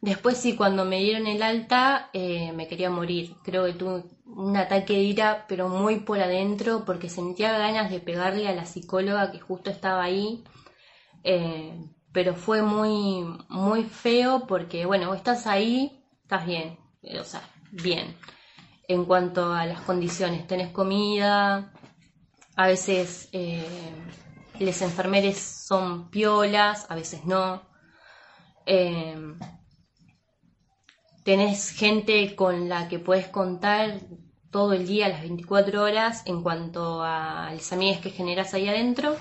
Después 0.00 0.38
sí, 0.38 0.54
cuando 0.54 0.84
me 0.84 1.00
dieron 1.00 1.26
el 1.26 1.42
alta, 1.42 2.10
eh, 2.12 2.52
me 2.52 2.68
quería 2.68 2.88
morir. 2.88 3.34
Creo 3.42 3.64
que 3.64 3.72
tuve 3.72 4.04
un 4.26 4.56
ataque 4.56 4.92
de 4.92 5.00
ira, 5.00 5.44
pero 5.48 5.68
muy 5.68 6.00
por 6.00 6.20
adentro, 6.20 6.84
porque 6.84 7.08
sentía 7.08 7.58
ganas 7.58 7.90
de 7.90 7.98
pegarle 7.98 8.46
a 8.46 8.54
la 8.54 8.64
psicóloga 8.64 9.32
que 9.32 9.40
justo 9.40 9.70
estaba 9.70 10.04
ahí. 10.04 10.44
Eh, 11.24 11.72
pero 12.12 12.34
fue 12.34 12.62
muy, 12.62 13.24
muy 13.48 13.84
feo 13.84 14.46
porque, 14.46 14.86
bueno, 14.86 15.14
estás 15.14 15.46
ahí, 15.46 16.04
estás 16.22 16.46
bien. 16.46 16.78
O 17.20 17.24
sea, 17.24 17.42
bien. 17.70 18.16
En 18.88 19.04
cuanto 19.04 19.52
a 19.52 19.66
las 19.66 19.80
condiciones, 19.82 20.46
tenés 20.46 20.70
comida, 20.72 21.72
a 22.56 22.66
veces 22.66 23.28
eh, 23.32 23.64
los 24.58 24.82
enfermeros 24.82 25.36
son 25.36 26.10
piolas, 26.10 26.86
a 26.90 26.94
veces 26.94 27.24
no. 27.24 27.62
Eh, 28.66 29.34
tenés 31.24 31.70
gente 31.70 32.34
con 32.34 32.68
la 32.68 32.88
que 32.88 32.98
puedes 32.98 33.28
contar 33.28 34.00
todo 34.50 34.72
el 34.72 34.86
día, 34.86 35.08
las 35.08 35.20
24 35.20 35.82
horas, 35.82 36.22
en 36.26 36.42
cuanto 36.42 37.02
a 37.02 37.50
las 37.52 37.72
amigas 37.72 38.00
que 38.00 38.10
generas 38.10 38.54
ahí 38.54 38.66
adentro. 38.68 39.16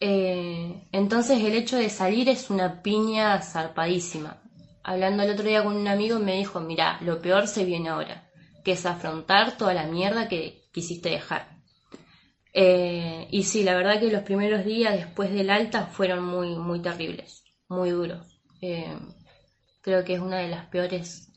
Eh, 0.00 0.88
entonces 0.92 1.42
el 1.42 1.54
hecho 1.54 1.76
de 1.76 1.88
salir 1.88 2.28
es 2.28 2.50
una 2.50 2.82
piña 2.82 3.40
zarpadísima. 3.40 4.42
Hablando 4.82 5.22
el 5.22 5.30
otro 5.30 5.46
día 5.46 5.64
con 5.64 5.76
un 5.76 5.88
amigo 5.88 6.18
me 6.18 6.36
dijo, 6.36 6.60
mira, 6.60 6.98
lo 7.00 7.22
peor 7.22 7.48
se 7.48 7.64
viene 7.64 7.88
ahora, 7.88 8.30
que 8.64 8.72
es 8.72 8.84
afrontar 8.84 9.56
toda 9.56 9.72
la 9.72 9.86
mierda 9.86 10.28
que 10.28 10.68
quisiste 10.72 11.08
dejar. 11.08 11.58
Eh, 12.52 13.26
y 13.30 13.44
sí, 13.44 13.64
la 13.64 13.74
verdad 13.74 13.98
que 13.98 14.10
los 14.10 14.22
primeros 14.22 14.64
días 14.64 14.94
después 14.94 15.32
del 15.32 15.50
alta 15.50 15.86
fueron 15.86 16.24
muy, 16.24 16.54
muy 16.56 16.80
terribles, 16.82 17.42
muy 17.68 17.90
duros. 17.90 18.40
Eh, 18.60 18.96
creo 19.80 20.04
que 20.04 20.14
es 20.14 20.20
una 20.20 20.38
de 20.38 20.48
las 20.48 20.66
peores 20.66 21.32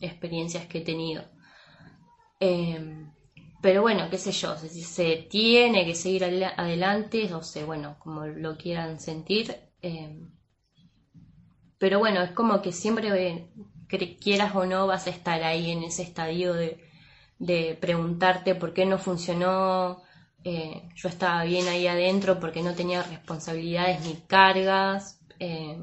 experiencias 0.00 0.66
que 0.66 0.78
he 0.78 0.82
tenido. 0.82 1.22
Pero 3.60 3.82
bueno, 3.82 4.08
qué 4.10 4.18
sé 4.18 4.32
yo, 4.32 4.56
si 4.56 4.82
se 4.82 5.26
tiene 5.30 5.84
que 5.86 5.94
seguir 5.94 6.24
adelante, 6.24 7.32
o 7.34 7.42
sea, 7.42 7.64
bueno, 7.64 7.96
como 7.98 8.26
lo 8.26 8.56
quieran 8.56 9.00
sentir. 9.00 9.56
Eh, 9.82 10.20
pero 11.78 11.98
bueno, 11.98 12.22
es 12.22 12.30
como 12.32 12.62
que 12.62 12.72
siempre, 12.72 13.50
quieras 14.20 14.54
o 14.54 14.66
no, 14.66 14.86
vas 14.86 15.06
a 15.06 15.10
estar 15.10 15.42
ahí 15.42 15.70
en 15.70 15.84
ese 15.84 16.02
estadio 16.02 16.54
de, 16.54 17.78
preguntarte 17.80 18.54
por 18.54 18.72
qué 18.72 18.86
no 18.86 18.98
funcionó. 18.98 20.02
Eh, 20.44 20.88
yo 20.94 21.08
estaba 21.08 21.44
bien 21.44 21.66
ahí 21.68 21.86
adentro 21.86 22.38
porque 22.38 22.62
no 22.62 22.74
tenía 22.74 23.02
responsabilidades 23.02 24.00
ni 24.06 24.14
cargas. 24.26 25.20
Eh, 25.38 25.78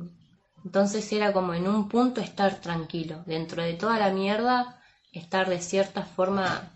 entonces 0.63 1.11
era 1.11 1.33
como 1.33 1.53
en 1.53 1.67
un 1.67 1.89
punto 1.89 2.21
estar 2.21 2.61
tranquilo. 2.61 3.23
Dentro 3.25 3.61
de 3.61 3.73
toda 3.73 3.99
la 3.99 4.09
mierda, 4.11 4.81
estar 5.11 5.49
de 5.49 5.59
cierta 5.61 6.03
forma 6.03 6.72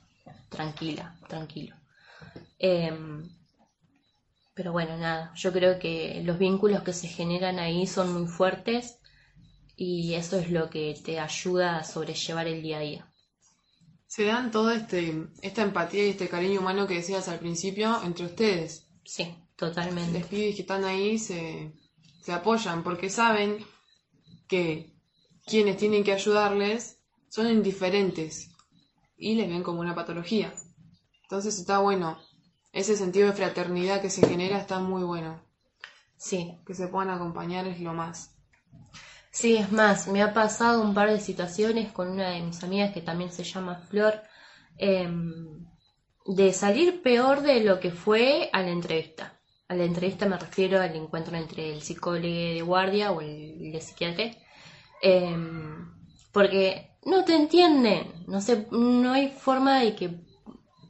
tranquila, 0.50 1.16
tranquilo. 1.28 1.76
Em, 2.60 3.30
pero 4.54 4.72
bueno, 4.72 4.98
nada, 4.98 5.32
yo 5.36 5.52
creo 5.54 5.78
que 5.78 6.22
los 6.24 6.40
vínculos 6.40 6.82
que 6.82 6.94
se 6.94 7.08
generan 7.08 7.60
ahí 7.60 7.86
son 7.86 8.14
muy 8.14 8.28
fuertes 8.28 8.98
y 9.76 10.16
eso 10.16 10.40
es 10.40 10.50
lo 10.50 10.70
que 10.70 11.00
te 11.06 11.20
ayuda 11.20 11.78
a 11.78 11.84
sobrellevar 11.84 12.48
el 12.48 12.64
día 12.64 12.78
a 12.78 12.82
día. 12.82 13.14
Se 14.08 14.26
dan 14.26 14.50
todo 14.50 14.72
este, 14.72 15.28
esta 15.42 15.62
empatía 15.62 16.08
y 16.08 16.10
este 16.10 16.28
cariño 16.28 16.62
humano 16.62 16.88
que 16.88 16.96
decías 16.96 17.28
al 17.28 17.40
principio 17.40 18.02
entre 18.04 18.26
ustedes. 18.26 18.88
Sí, 19.04 19.36
totalmente. 19.56 20.20
Los 20.20 20.28
pibes 20.28 20.56
que 20.56 20.62
están 20.62 20.86
ahí 20.86 21.20
se, 21.20 21.74
se 22.22 22.34
apoyan 22.34 22.84
porque 22.84 23.10
saben 23.10 23.58
que 24.48 24.96
quienes 25.46 25.78
tienen 25.78 26.04
que 26.04 26.14
ayudarles 26.14 27.00
son 27.30 27.48
indiferentes 27.52 28.57
y 29.18 29.36
les 29.36 29.50
ven 29.50 29.64
como 29.64 29.82
una 29.82 29.96
patología. 29.96 30.54
Entonces 31.24 31.60
está 31.60 31.80
bueno. 31.80 32.18
Ese 32.72 32.96
sentido 32.96 33.28
de 33.28 33.34
fraternidad 33.34 34.02
que 34.02 34.10
se 34.10 34.28
genera 34.28 34.60
está 34.60 34.80
muy 34.80 35.04
bueno. 35.04 35.42
Sí. 36.18 36.58
Que 36.66 36.74
se 36.74 36.88
puedan 36.88 37.10
acompañar 37.10 37.68
es 37.68 37.80
lo 37.80 37.94
más. 37.94 38.38
Sí, 39.32 39.56
es 39.56 39.72
más, 39.72 40.08
me 40.08 40.24
ha 40.24 40.34
pasado 40.34 40.82
un 40.82 40.96
par 40.96 41.12
de 41.12 41.20
situaciones 41.20 41.92
con 41.92 42.10
una 42.10 42.30
de 42.30 42.42
mis 42.42 42.64
amigas 42.64 42.92
que 42.92 43.02
también 43.02 43.32
se 43.32 43.44
llama 43.44 43.76
Flor, 43.76 44.24
em, 44.78 45.68
de 46.26 46.54
salir 46.54 47.04
peor 47.04 47.42
de 47.42 47.64
lo 47.64 47.80
que 47.80 47.92
fue 47.92 48.50
a 48.52 48.62
la 48.64 48.72
entrevista. 48.72 49.40
A 49.68 49.76
la 49.76 49.84
entrevista 49.84 50.26
me 50.26 50.38
refiero 50.40 50.82
al 50.82 50.96
encuentro 50.96 51.38
entre 51.38 51.72
el 51.74 51.82
psicólogo 51.82 52.24
de 52.26 52.62
guardia 52.64 53.12
o 53.12 53.22
el 53.22 53.72
de 53.72 53.82
psiquiatra. 53.82 54.32
Em, 55.02 55.92
porque 56.32 56.97
no 57.08 57.24
te 57.24 57.36
entienden, 57.36 58.26
no 58.28 58.42
sé, 58.42 58.68
no 58.70 59.14
hay 59.14 59.30
forma 59.30 59.80
de 59.80 59.96
que 59.96 60.20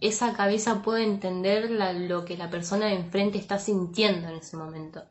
esa 0.01 0.33
cabeza 0.33 0.81
pueda 0.81 1.03
entender 1.03 1.69
lo 1.69 2.25
que 2.25 2.35
la 2.35 2.49
persona 2.49 2.87
de 2.87 2.95
enfrente 2.95 3.37
está 3.37 3.59
sintiendo 3.59 4.27
en 4.27 4.37
ese 4.37 4.57
momento. 4.57 5.03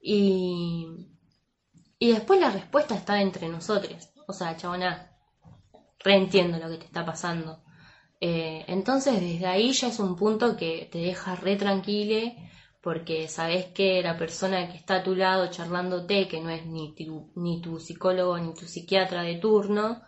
Y, 0.00 0.86
y 1.98 2.12
después 2.12 2.40
la 2.40 2.50
respuesta 2.50 2.94
está 2.94 3.20
entre 3.20 3.50
nosotros. 3.50 4.08
O 4.26 4.32
sea, 4.32 4.56
chabona, 4.56 5.14
reentiendo 5.98 6.58
lo 6.58 6.70
que 6.70 6.78
te 6.78 6.86
está 6.86 7.04
pasando. 7.04 7.62
Eh, 8.18 8.64
entonces, 8.68 9.20
desde 9.20 9.46
ahí 9.46 9.72
ya 9.72 9.88
es 9.88 9.98
un 9.98 10.16
punto 10.16 10.56
que 10.56 10.88
te 10.90 10.98
deja 10.98 11.36
re 11.36 11.56
tranquile 11.56 12.50
porque 12.80 13.28
sabes 13.28 13.66
que 13.66 14.02
la 14.02 14.16
persona 14.16 14.70
que 14.70 14.78
está 14.78 14.96
a 14.96 15.02
tu 15.02 15.14
lado 15.14 15.50
charlándote, 15.50 16.26
que 16.26 16.40
no 16.40 16.48
es 16.48 16.64
ni 16.64 16.94
ni 17.34 17.60
tu 17.60 17.78
psicólogo 17.78 18.38
ni 18.38 18.54
tu 18.54 18.64
psiquiatra 18.64 19.22
de 19.22 19.36
turno, 19.36 20.02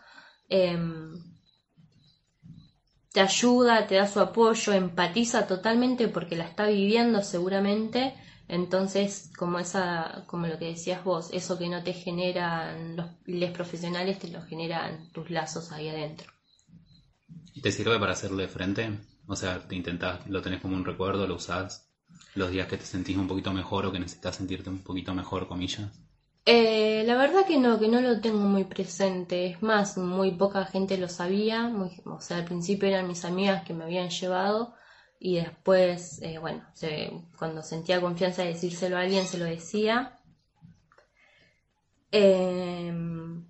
Em, 0.48 1.22
te 3.12 3.20
ayuda, 3.20 3.86
te 3.86 3.94
da 3.94 4.06
su 4.06 4.20
apoyo, 4.20 4.72
empatiza 4.72 5.46
totalmente 5.46 6.08
porque 6.08 6.36
la 6.36 6.44
está 6.44 6.66
viviendo 6.66 7.22
seguramente. 7.22 8.14
Entonces, 8.48 9.30
como 9.38 9.58
esa, 9.58 10.24
como 10.26 10.46
lo 10.46 10.58
que 10.58 10.66
decías 10.66 11.02
vos, 11.04 11.30
eso 11.32 11.56
que 11.58 11.68
no 11.68 11.82
te 11.82 11.92
generan 11.92 12.96
los, 12.96 13.06
les 13.24 13.52
profesionales, 13.52 14.18
te 14.18 14.28
lo 14.28 14.42
generan 14.42 15.10
tus 15.12 15.30
lazos 15.30 15.72
ahí 15.72 15.88
adentro. 15.88 16.30
¿Y 17.54 17.60
te 17.60 17.72
sirve 17.72 17.98
para 17.98 18.12
hacerle 18.12 18.48
frente? 18.48 18.98
O 19.26 19.36
sea, 19.36 19.66
te 19.66 19.76
intentás, 19.76 20.26
lo 20.26 20.42
tenés 20.42 20.60
como 20.60 20.76
un 20.76 20.84
recuerdo, 20.84 21.26
lo 21.26 21.36
usás 21.36 21.88
los 22.34 22.50
días 22.50 22.66
que 22.66 22.76
te 22.76 22.84
sentís 22.84 23.16
un 23.16 23.28
poquito 23.28 23.52
mejor 23.52 23.86
o 23.86 23.92
que 23.92 24.00
necesitas 24.00 24.36
sentirte 24.36 24.70
un 24.70 24.82
poquito 24.82 25.14
mejor, 25.14 25.46
comillas. 25.46 25.90
Eh, 26.46 27.04
la 27.06 27.16
verdad 27.16 27.46
que 27.46 27.58
no, 27.58 27.78
que 27.78 27.88
no 27.88 28.00
lo 28.00 28.20
tengo 28.20 28.40
muy 28.40 28.64
presente. 28.64 29.46
Es 29.46 29.62
más, 29.62 29.96
muy 29.96 30.32
poca 30.32 30.64
gente 30.66 30.98
lo 30.98 31.08
sabía. 31.08 31.72
o 32.04 32.20
sea, 32.20 32.38
al 32.38 32.44
principio 32.44 32.88
eran 32.88 33.08
mis 33.08 33.24
amigas 33.24 33.64
que 33.64 33.74
me 33.74 33.84
habían 33.84 34.10
llevado 34.10 34.74
y 35.18 35.36
después, 35.36 36.20
eh, 36.22 36.38
bueno, 36.38 36.64
cuando 37.38 37.62
sentía 37.62 38.00
confianza 38.00 38.42
de 38.42 38.48
decírselo 38.48 38.96
a 38.98 39.00
alguien, 39.00 39.26
se 39.26 39.38
lo 39.38 39.46
decía. 39.46 40.18
Em, 42.12 43.44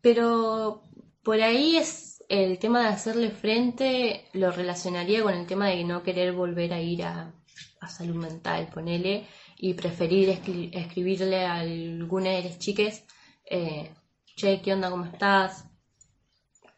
pero 0.00 0.82
por 1.22 1.40
ahí 1.40 1.76
es 1.76 2.22
el 2.28 2.58
tema 2.58 2.82
de 2.82 2.88
hacerle 2.88 3.30
frente, 3.30 4.26
lo 4.34 4.50
relacionaría 4.52 5.22
con 5.22 5.34
el 5.34 5.46
tema 5.46 5.68
de 5.68 5.84
no 5.84 6.02
querer 6.02 6.32
volver 6.32 6.72
a 6.72 6.80
ir 6.80 7.04
a, 7.04 7.32
a 7.80 7.88
salud 7.88 8.14
mental, 8.16 8.68
ponele 8.72 9.26
y 9.64 9.74
preferir 9.74 10.28
escribirle 10.72 11.46
a 11.46 11.60
alguna 11.60 12.30
de 12.30 12.42
las 12.42 12.58
chiques, 12.58 13.04
eh, 13.48 13.94
che, 14.34 14.60
¿qué 14.60 14.72
onda? 14.72 14.90
¿Cómo 14.90 15.04
estás? 15.04 15.64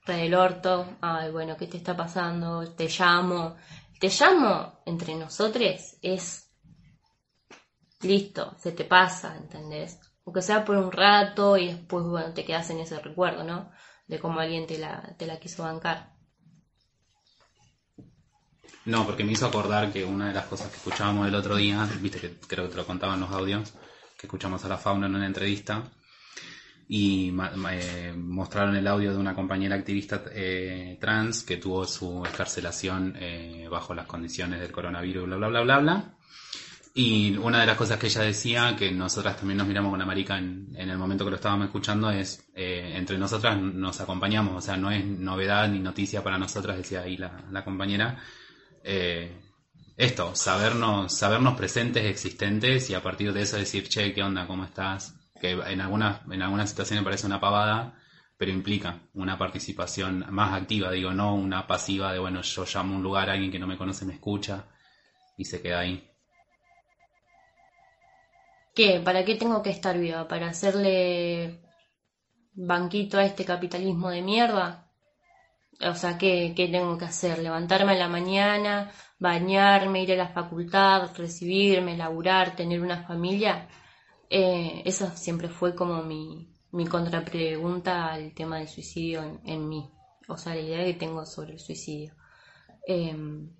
Re 0.05 0.17
del 0.17 0.35
orto, 0.35 0.99
ay, 1.01 1.31
bueno, 1.33 1.57
¿qué 1.57 1.67
te 1.67 1.79
está 1.79 1.97
pasando? 1.97 2.75
Te 2.75 2.87
llamo. 2.89 3.57
Te 3.99 4.11
llamo 4.11 4.83
entre 4.85 5.15
nosotros 5.15 5.97
es 6.03 6.51
listo, 8.03 8.55
se 8.59 8.73
te 8.73 8.85
pasa, 8.85 9.35
¿entendés? 9.35 9.99
Aunque 10.27 10.43
sea 10.43 10.63
por 10.63 10.77
un 10.77 10.93
rato 10.93 11.57
y 11.57 11.69
después, 11.69 12.05
bueno, 12.05 12.35
te 12.35 12.45
quedas 12.45 12.69
en 12.69 12.81
ese 12.81 13.01
recuerdo, 13.01 13.45
¿no? 13.45 13.71
De 14.07 14.19
cómo 14.19 14.41
alguien 14.41 14.67
te 14.67 14.77
la, 14.77 15.15
te 15.17 15.27
la 15.27 15.41
quiso 15.41 15.63
bancar. 15.63 16.14
No, 18.87 19.07
porque 19.07 19.25
me 19.25 19.33
hizo 19.33 19.47
acordar 19.47 19.93
que 19.93 20.05
una 20.05 20.29
de 20.29 20.35
las 20.35 20.47
cosas 20.47 20.69
que 20.69 20.77
escuchábamos 20.77 21.27
el 21.27 21.35
otro 21.35 21.57
día, 21.57 21.89
viste 22.01 22.21
que 22.21 22.35
creo 22.47 22.65
que 22.65 22.71
te 22.71 22.77
lo 22.77 22.87
contaban 22.87 23.21
los 23.21 23.31
audios, 23.31 23.73
que 24.19 24.27
escuchamos 24.27 24.65
a 24.65 24.69
la 24.69 24.77
fauna 24.77 25.07
en 25.07 25.15
una 25.15 25.27
entrevista, 25.27 25.85
y 26.89 27.33
eh, 27.71 28.15
mostraron 28.17 28.77
el 28.77 28.87
audio 28.87 29.13
de 29.13 29.19
una 29.19 29.35
compañera 29.35 29.75
activista 29.75 30.23
eh, 30.33 30.99
trans 31.01 31.43
que 31.43 31.57
tuvo 31.57 31.87
su 31.87 32.23
escarcelación 32.25 33.15
eh, 33.19 33.67
bajo 33.71 33.95
las 33.95 34.07
condiciones 34.07 34.61
del 34.61 34.71
coronavirus, 34.71 35.27
bla, 35.27 35.37
bla, 35.37 35.49
bla, 35.49 35.63
bla, 35.63 35.79
bla. 35.79 36.05
Y 36.97 37.37
una 37.39 37.61
de 37.61 37.67
las 37.67 37.77
cosas 37.77 37.99
que 37.99 38.07
ella 38.07 38.21
decía, 38.21 38.77
que 38.79 38.93
nosotras 38.93 39.37
también 39.37 39.59
nos 39.59 39.67
miramos 39.67 39.91
con 39.91 39.99
la 39.99 40.07
marica 40.07 40.39
en, 40.39 40.77
el 40.77 40.97
momento 40.97 41.25
que 41.25 41.31
lo 41.31 41.37
estábamos 41.37 41.67
escuchando, 41.67 42.09
es 42.11 42.47
entre 42.55 43.19
nosotras 43.19 43.61
nos 43.61 44.01
acompañamos, 44.01 44.55
o 44.55 44.61
sea, 44.61 44.77
no 44.77 44.93
es 44.93 45.05
novedad 45.05 45.69
ni 45.69 45.81
noticia 45.81 46.23
para 46.23 46.39
nosotras, 46.39 46.77
decía 46.77 47.01
ahí 47.01 47.17
la 47.17 47.65
compañera, 47.65 48.23
eh, 48.85 49.33
esto, 49.97 50.35
sabernos, 50.35 51.13
sabernos 51.13 51.57
presentes, 51.57 52.05
existentes 52.05 52.91
y 52.91 52.95
a 52.95 53.03
partir 53.03 53.33
de 53.33 53.43
eso 53.43 53.57
decir, 53.57 53.89
che, 53.89 54.13
¿qué 54.13 54.23
onda? 54.23 54.47
¿Cómo 54.47 54.65
estás? 54.65 55.15
Que 55.41 55.53
en 55.53 55.81
algunas, 55.81 56.21
en 56.31 56.43
algunas 56.43 56.71
situaciones 56.71 57.05
parece 57.05 57.27
una 57.27 57.41
pavada, 57.41 57.99
pero 58.37 58.51
implica 58.51 59.01
una 59.15 59.39
participación 59.39 60.27
más 60.29 60.53
activa, 60.53 60.91
digo, 60.91 61.13
no 61.13 61.35
una 61.35 61.67
pasiva 61.67 62.13
de, 62.13 62.19
bueno, 62.19 62.43
yo 62.43 62.65
llamo 62.65 62.95
a 62.95 62.97
un 62.99 63.03
lugar, 63.03 63.31
alguien 63.31 63.51
que 63.51 63.59
no 63.59 63.67
me 63.67 63.79
conoce 63.79 64.05
me 64.05 64.15
escucha 64.15 64.67
y 65.39 65.45
se 65.45 65.63
queda 65.63 65.81
ahí. 65.81 66.11
¿Qué? 68.75 69.01
¿Para 69.05 69.25
qué 69.25 69.37
tengo 69.37 69.63
que 69.63 69.71
estar 69.71 69.97
viva? 69.97 70.27
¿Para 70.27 70.49
hacerle 70.49 71.61
banquito 72.53 73.19
a 73.19 73.25
este 73.25 73.45
capitalismo 73.45 74.11
de 74.11 74.23
mierda? 74.23 74.84
O 75.81 75.95
sea, 75.95 76.17
¿qué, 76.19 76.55
tengo 76.57 76.97
que 76.99 77.05
hacer? 77.05 77.39
Levantarme 77.39 77.93
a 77.93 77.97
la 77.97 78.09
mañana, 78.09 78.93
bañarme, 79.19 80.03
ir 80.03 80.13
a 80.13 80.17
la 80.17 80.29
facultad, 80.29 81.11
recibirme, 81.17 81.97
laburar, 81.97 82.57
tener 82.57 82.81
una 82.81 83.05
familia. 83.07 83.69
Eh, 84.31 84.83
esa 84.85 85.17
siempre 85.17 85.49
fue 85.49 85.75
como 85.75 86.03
mi, 86.03 86.55
mi 86.73 86.87
contrapregunta 86.87 88.13
al 88.13 88.35
tema 88.35 88.59
del 88.59 88.69
suicidio 88.69 89.23
en, 89.23 89.41
en 89.45 89.69
mí, 89.69 89.91
o 90.29 90.37
sea, 90.37 90.55
la 90.55 90.61
idea 90.61 90.85
que 90.85 90.95
tengo 90.95 91.25
sobre 91.27 91.53
el 91.55 91.61
suicidio. 91.61 92.15
Em, 92.87 93.51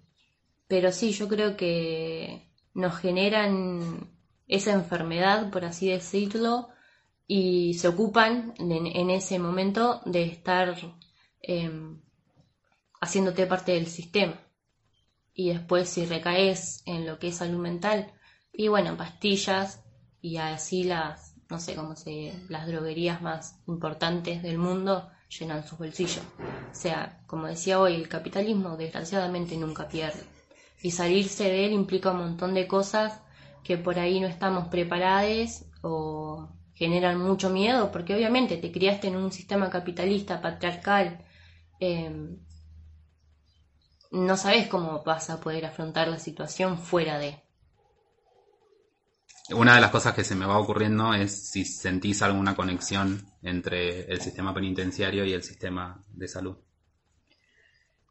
pero 0.67 0.93
sí, 0.93 1.13
yo 1.13 1.29
creo 1.29 1.57
que 1.57 2.53
nos 2.75 2.97
generan 2.97 4.11
esa 4.49 4.73
enfermedad, 4.73 5.51
por 5.51 5.65
así 5.65 5.89
decirlo, 5.89 6.69
y 7.27 7.75
se 7.75 7.89
ocupan 7.89 8.55
en, 8.59 8.87
en 8.87 9.11
ese 9.11 9.39
momento 9.39 10.01
de 10.05 10.25
estar 10.25 10.77
em, 11.41 12.03
haciéndote 13.05 13.47
parte 13.47 13.73
del 13.73 13.87
sistema. 13.87 14.41
Y 15.33 15.51
después 15.51 15.89
si 15.89 16.07
recaes 16.07 16.83
en 16.87 17.07
lo 17.07 17.19
que 17.19 17.29
es 17.29 17.37
salud 17.37 17.61
mental, 17.61 18.13
y 18.53 18.69
bueno, 18.69 18.97
pastillas 18.97 19.85
y 20.21 20.37
así 20.39 20.85
las, 20.85 21.35
no 21.51 21.59
sé 21.59 21.75
cómo 21.75 21.97
se, 21.97 22.33
las 22.49 22.67
droguerías 22.67 23.21
más 23.21 23.61
importantes 23.67 24.43
del 24.43 24.59
mundo 24.59 25.11
llenan 25.29 25.67
sus 25.67 25.79
bolsillos. 25.79 26.23
O 26.71 26.75
sea, 26.75 27.21
como 27.27 27.47
decía 27.47 27.81
hoy, 27.81 27.95
el 27.95 28.09
capitalismo 28.09 28.77
desgraciadamente 28.77 29.57
nunca 29.57 29.89
pierde. 29.89 30.23
Y 30.83 30.91
salirse 30.93 31.45
de 31.45 31.67
él 31.67 31.73
implica 31.73 32.13
un 32.13 32.19
montón 32.19 32.55
de 32.55 32.67
cosas 32.67 33.21
que 33.65 33.77
por 33.77 33.99
ahí 33.99 34.21
no 34.21 34.29
estamos 34.29 34.69
preparados 34.69 35.65
o 35.83 36.49
generan 36.75 37.19
mucho 37.19 37.51
miedo, 37.51 37.91
porque 37.91 38.15
obviamente 38.15 38.57
te 38.57 38.71
criaste 38.71 39.09
en 39.09 39.17
un 39.17 39.33
sistema 39.33 39.71
capitalista, 39.71 40.41
patriarcal, 40.41 41.25
eh, 41.81 42.37
no 44.15 44.37
sabes 44.37 44.69
cómo 44.69 45.03
vas 45.05 45.29
a 45.31 45.41
poder 45.41 45.67
afrontar 45.67 46.09
la 46.09 46.19
situación 46.19 46.79
fuera 46.79 47.19
de. 47.19 47.43
Una 49.51 49.75
de 49.75 49.81
las 49.81 49.91
cosas 49.91 50.15
que 50.15 50.25
se 50.25 50.35
me 50.35 50.47
va 50.47 50.59
ocurriendo 50.59 51.13
es 51.13 51.51
si 51.51 51.65
sentís 51.65 52.23
alguna 52.23 52.55
conexión 52.55 53.27
entre 53.43 54.11
el 54.11 54.21
sistema 54.21 54.55
penitenciario 54.55 55.25
y 55.25 55.33
el 55.33 55.43
sistema 55.43 56.03
de 56.09 56.29
salud. 56.29 56.57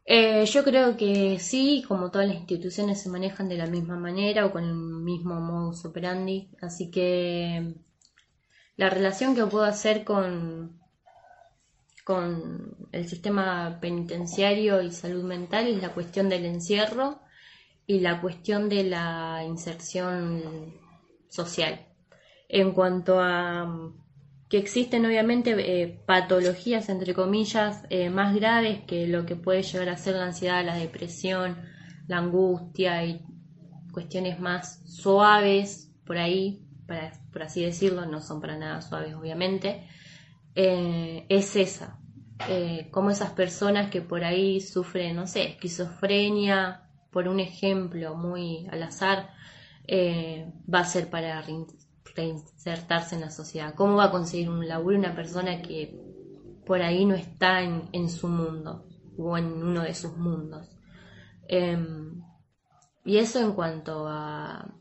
Eh, 0.06 0.44
yo 0.44 0.62
creo 0.62 0.96
que 0.96 1.38
sí, 1.40 1.82
como 1.88 2.10
todas 2.10 2.28
las 2.28 2.36
instituciones 2.36 3.02
se 3.02 3.08
manejan 3.08 3.48
de 3.48 3.56
la 3.56 3.66
misma 3.66 3.96
manera 3.96 4.44
o 4.44 4.52
con 4.52 4.64
el 4.64 4.74
mismo 4.74 5.40
modus 5.40 5.84
operandi, 5.86 6.50
así 6.60 6.90
que 6.90 7.74
la 8.76 8.90
relación 8.90 9.34
que 9.34 9.46
puedo 9.46 9.64
hacer 9.64 10.04
con, 10.04 10.78
con 12.04 12.76
el 12.92 13.08
sistema 13.08 13.78
penitenciario 13.80 14.82
y 14.82 14.92
salud 14.92 15.24
mental 15.24 15.66
es 15.66 15.80
la 15.80 15.94
cuestión 15.94 16.28
del 16.28 16.44
encierro 16.44 17.20
y 17.86 18.00
la 18.00 18.20
cuestión 18.20 18.68
de 18.68 18.84
la 18.84 19.42
inserción 19.46 20.74
social. 21.28 21.86
En 22.48 22.72
cuanto 22.72 23.20
a 23.20 23.64
mm, 23.64 24.04
que 24.48 24.58
existen 24.58 25.06
obviamente 25.06 25.54
eh, 25.58 26.02
patologías, 26.06 26.88
entre 26.90 27.14
comillas, 27.14 27.82
eh, 27.88 28.10
más 28.10 28.34
graves 28.34 28.84
que 28.86 29.06
lo 29.06 29.24
que 29.24 29.36
puede 29.36 29.62
llegar 29.62 29.88
a 29.88 29.96
ser 29.96 30.16
la 30.16 30.26
ansiedad, 30.26 30.64
la 30.64 30.76
depresión, 30.76 31.56
la 32.06 32.18
angustia 32.18 33.04
y 33.04 33.24
cuestiones 33.92 34.38
más 34.38 34.82
suaves 34.86 35.90
por 36.04 36.18
ahí, 36.18 36.66
para, 36.86 37.12
por 37.32 37.42
así 37.42 37.64
decirlo, 37.64 38.04
no 38.04 38.20
son 38.20 38.40
para 38.40 38.58
nada 38.58 38.82
suaves 38.82 39.14
obviamente, 39.14 39.88
eh, 40.54 41.26
es 41.28 41.56
esa. 41.56 41.98
como 42.90 43.10
esas 43.10 43.30
personas 43.32 43.90
que 43.90 44.00
por 44.00 44.24
ahí 44.24 44.60
sufren, 44.60 45.16
no 45.16 45.26
sé, 45.26 45.50
esquizofrenia, 45.50 46.84
por 47.14 47.28
un 47.28 47.38
ejemplo 47.38 48.16
muy 48.16 48.66
al 48.72 48.82
azar, 48.82 49.30
eh, 49.86 50.52
va 50.72 50.80
a 50.80 50.84
ser 50.84 51.08
para 51.08 51.40
reinsertarse 52.16 53.14
en 53.14 53.20
la 53.20 53.30
sociedad? 53.30 53.74
¿Cómo 53.74 53.94
va 53.96 54.06
a 54.06 54.10
conseguir 54.10 54.50
un 54.50 54.66
laburo 54.66 54.98
una 54.98 55.14
persona 55.14 55.62
que 55.62 55.96
por 56.66 56.82
ahí 56.82 57.04
no 57.04 57.14
está 57.14 57.62
en, 57.62 58.10
su 58.10 58.26
mundo 58.26 58.88
o 59.16 59.38
en 59.38 59.46
uno 59.62 59.82
de 59.82 59.94
sus 59.94 60.16
mundos? 60.16 60.76
Em, 61.46 62.20
y 63.04 63.18
eso 63.18 63.38
en 63.38 63.52
cuanto 63.52 64.08
a, 64.08 64.74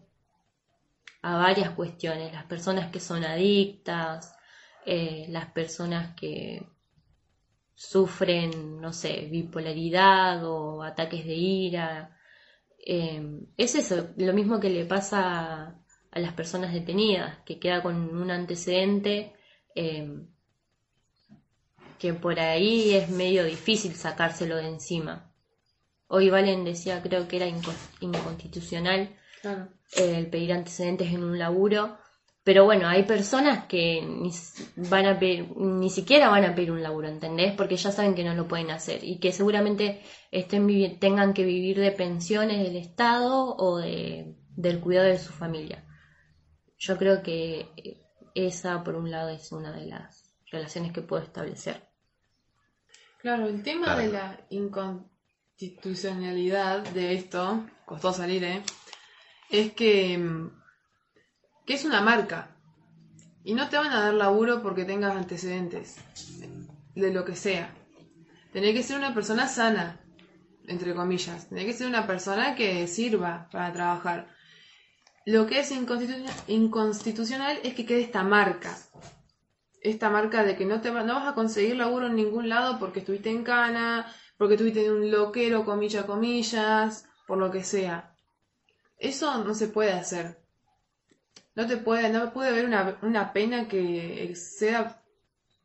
a 1.21 1.37
varias 1.37 1.69
cuestiones, 1.71 2.33
las 2.33 2.45
personas 2.45 2.89
que 2.91 2.99
son 2.99 3.23
adictas, 3.23 4.35
eh, 4.85 5.25
las 5.29 5.51
personas 5.51 6.15
que 6.15 6.65
sufren, 7.75 8.79
no 8.79 8.93
sé, 8.93 9.27
bipolaridad 9.31 10.45
o 10.45 10.83
ataques 10.83 11.25
de 11.25 11.33
ira, 11.33 12.17
eh, 12.85 13.39
es 13.57 13.75
eso, 13.75 14.09
lo 14.17 14.33
mismo 14.33 14.59
que 14.59 14.69
le 14.69 14.85
pasa 14.85 15.79
a, 16.11 16.19
las 16.19 16.33
personas 16.33 16.73
detenidas, 16.73 17.39
que 17.45 17.59
queda 17.59 17.81
con 17.81 17.95
un 17.95 18.29
antecedente 18.29 19.33
eh, 19.75 20.21
que 21.97 22.13
por 22.13 22.39
ahí 22.39 22.93
es 22.93 23.09
medio 23.09 23.43
difícil 23.45 23.95
sacárselo 23.95 24.57
de 24.57 24.67
encima. 24.67 25.33
Hoy 26.07 26.29
Valen 26.29 26.65
decía, 26.65 27.01
creo 27.01 27.27
que 27.27 27.37
era 27.37 27.47
inconstitucional 27.47 29.15
el 29.95 30.27
pedir 30.27 30.53
antecedentes 30.53 31.11
en 31.11 31.23
un 31.23 31.39
laburo 31.39 31.97
pero 32.43 32.65
bueno, 32.65 32.89
hay 32.89 33.03
personas 33.03 33.67
que 33.67 34.01
ni, 34.01 34.29
van 34.89 35.05
a 35.05 35.17
ni 35.17 35.89
siquiera 35.89 36.27
van 36.29 36.43
a 36.43 36.53
pedir 36.53 36.71
un 36.71 36.83
laburo, 36.83 37.07
¿entendés? 37.07 37.55
Porque 37.55 37.77
ya 37.77 37.89
saben 37.91 38.15
que 38.15 38.25
no 38.25 38.33
lo 38.33 38.49
pueden 38.49 38.69
hacer 38.69 39.01
y 39.03 39.19
que 39.19 39.31
seguramente 39.31 40.01
estén 40.29 40.67
tengan 40.99 41.33
que 41.33 41.45
vivir 41.45 41.79
de 41.79 41.93
pensiones 41.93 42.61
del 42.61 42.75
Estado 42.75 43.55
o 43.55 43.77
de, 43.77 44.35
del 44.49 44.81
cuidado 44.81 45.07
de 45.07 45.19
su 45.19 45.31
familia. 45.31 45.85
Yo 46.77 46.97
creo 46.97 47.23
que 47.23 48.01
esa, 48.35 48.83
por 48.83 48.95
un 48.95 49.09
lado, 49.09 49.29
es 49.29 49.53
una 49.53 49.71
de 49.71 49.85
las 49.85 50.35
relaciones 50.51 50.91
que 50.91 51.01
puedo 51.01 51.23
establecer. 51.23 51.87
Claro, 53.21 53.47
el 53.47 53.63
tema 53.63 53.95
de 53.95 54.11
la 54.11 54.45
inconstitucionalidad 54.49 56.85
de 56.89 57.13
esto, 57.13 57.65
costó 57.85 58.11
salir, 58.11 58.43
¿eh? 58.43 58.61
Es 59.49 59.71
que 59.71 60.17
mm, 60.17 60.62
que 61.65 61.73
es 61.73 61.85
una 61.85 62.01
marca. 62.01 62.49
Y 63.43 63.53
no 63.53 63.69
te 63.69 63.77
van 63.77 63.91
a 63.91 63.99
dar 63.99 64.13
laburo 64.13 64.61
porque 64.61 64.85
tengas 64.85 65.15
antecedentes 65.15 65.97
de 66.95 67.13
lo 67.13 67.25
que 67.25 67.35
sea. 67.35 67.73
Tenés 68.53 68.73
que 68.73 68.83
ser 68.83 68.97
una 68.97 69.13
persona 69.13 69.47
sana, 69.47 69.99
entre 70.67 70.93
comillas. 70.93 71.49
Tenés 71.49 71.65
que 71.65 71.73
ser 71.73 71.87
una 71.87 72.07
persona 72.07 72.55
que 72.55 72.87
sirva 72.87 73.49
para 73.51 73.73
trabajar. 73.73 74.27
Lo 75.25 75.45
que 75.47 75.59
es 75.59 75.71
inconstitucional 76.47 77.59
es 77.63 77.73
que 77.73 77.85
quede 77.85 78.01
esta 78.01 78.23
marca. 78.23 78.77
Esta 79.81 80.09
marca 80.09 80.43
de 80.43 80.55
que 80.55 80.65
no, 80.65 80.81
te 80.81 80.91
no 80.91 81.15
vas 81.15 81.27
a 81.27 81.33
conseguir 81.33 81.75
laburo 81.75 82.07
en 82.07 82.15
ningún 82.15 82.47
lado 82.47 82.79
porque 82.79 82.99
estuviste 82.99 83.29
en 83.29 83.43
cana, 83.43 84.05
porque 84.37 84.53
estuviste 84.53 84.85
en 84.85 84.93
un 84.93 85.11
loquero, 85.11 85.65
comillas, 85.65 86.05
comillas, 86.05 87.05
por 87.27 87.37
lo 87.37 87.51
que 87.51 87.63
sea. 87.63 88.15
Eso 88.97 89.43
no 89.43 89.53
se 89.53 89.67
puede 89.67 89.91
hacer. 89.91 90.42
No 91.55 91.67
te 91.67 91.77
puede, 91.77 92.09
no 92.09 92.33
puede 92.33 92.49
haber 92.49 92.65
una, 92.65 93.33
pena 93.33 93.67
que 93.67 94.23
exceda 94.23 95.01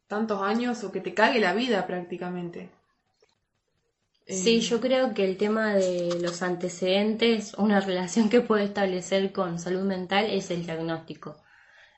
tantos 0.07 0.43
años 0.43 0.85
o 0.85 0.93
que 0.93 1.01
te 1.01 1.15
cague 1.15 1.41
la 1.41 1.55
vida 1.55 1.87
prácticamente. 1.87 2.71
Sí, 4.27 4.59
Eh, 4.59 4.61
yo 4.61 4.81
creo 4.81 5.15
que 5.15 5.25
el 5.25 5.39
tema 5.39 5.75
de 5.75 6.19
los 6.21 6.43
antecedentes, 6.43 7.55
una 7.55 7.81
relación 7.81 8.29
que 8.29 8.43
puede 8.43 8.65
establecer 8.65 9.33
con 9.33 9.59
salud 9.59 9.85
mental 9.85 10.27
es 10.27 10.51
el 10.51 10.65
diagnóstico. 10.65 11.37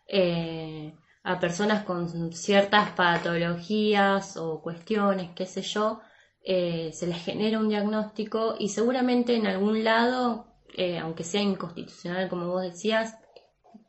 Eh, 0.07 0.95
a 1.23 1.39
personas 1.39 1.85
con 1.85 2.33
ciertas 2.33 2.91
patologías 2.91 4.37
o 4.37 4.63
cuestiones, 4.63 5.31
qué 5.35 5.47
sé 5.47 5.63
yo, 5.63 6.01
eh, 6.43 6.91
se 6.93 7.07
les 7.07 7.23
genera 7.23 7.59
un 7.59 7.69
diagnóstico 7.69 8.55
y 8.59 8.69
seguramente 8.69 9.37
en 9.37 9.47
algún 9.47 9.85
lado, 9.85 10.47
eh, 10.75 10.99
aunque 10.99 11.25
sea 11.25 11.43
inconstitucional 11.43 12.29
como 12.29 12.47
vos 12.47 12.63
decías, 12.63 13.17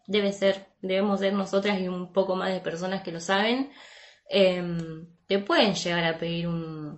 debe 0.07 0.33
ser, 0.33 0.67
debemos 0.81 1.19
ser 1.19 1.33
nosotras 1.33 1.79
y 1.79 1.87
un 1.87 2.11
poco 2.13 2.35
más 2.35 2.51
de 2.53 2.59
personas 2.59 3.03
que 3.03 3.11
lo 3.11 3.19
saben, 3.19 3.71
em, 4.29 5.07
te 5.27 5.39
pueden 5.39 5.73
llegar 5.75 6.03
a 6.05 6.17
pedir 6.17 6.47
un 6.47 6.95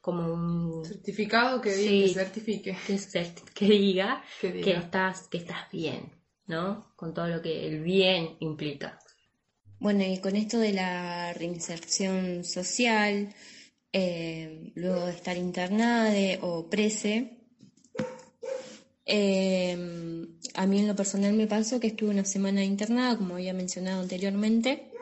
como 0.00 0.32
un 0.32 0.84
certificado 0.84 1.60
que, 1.60 1.70
diga- 1.76 1.88
Sí. 1.88 2.02
que 2.02 2.08
certifique. 2.14 2.76
que, 3.54 3.68
diga 3.68 4.22
Que 4.64 4.72
estás 4.72 5.28
que 5.28 5.38
estás 5.38 5.70
bien, 5.70 6.10
¿no? 6.46 6.92
Con 6.96 7.14
todo 7.14 7.28
lo 7.28 7.40
que 7.40 7.68
el 7.68 7.82
bien 7.82 8.36
implica. 8.40 8.98
Bueno, 9.78 10.02
y 10.04 10.18
con 10.20 10.34
esto 10.36 10.58
de 10.58 10.72
la 10.72 11.32
reinserción 11.34 12.42
social, 12.44 13.32
eh, 13.92 14.72
luego 14.74 15.06
de 15.06 15.12
estar 15.12 15.36
internada 15.36 16.10
de- 16.10 16.38
o 16.42 16.68
prese, 16.68 17.41
eh, 19.06 20.26
a 20.54 20.66
mí 20.66 20.78
en 20.78 20.88
lo 20.88 20.96
personal 20.96 21.32
me 21.34 21.46
pasó 21.46 21.80
que 21.80 21.88
estuve 21.88 22.10
una 22.10 22.24
semana 22.24 22.64
internada, 22.64 23.16
como 23.16 23.34
había 23.34 23.52
mencionado 23.52 24.02
anteriormente, 24.02 24.92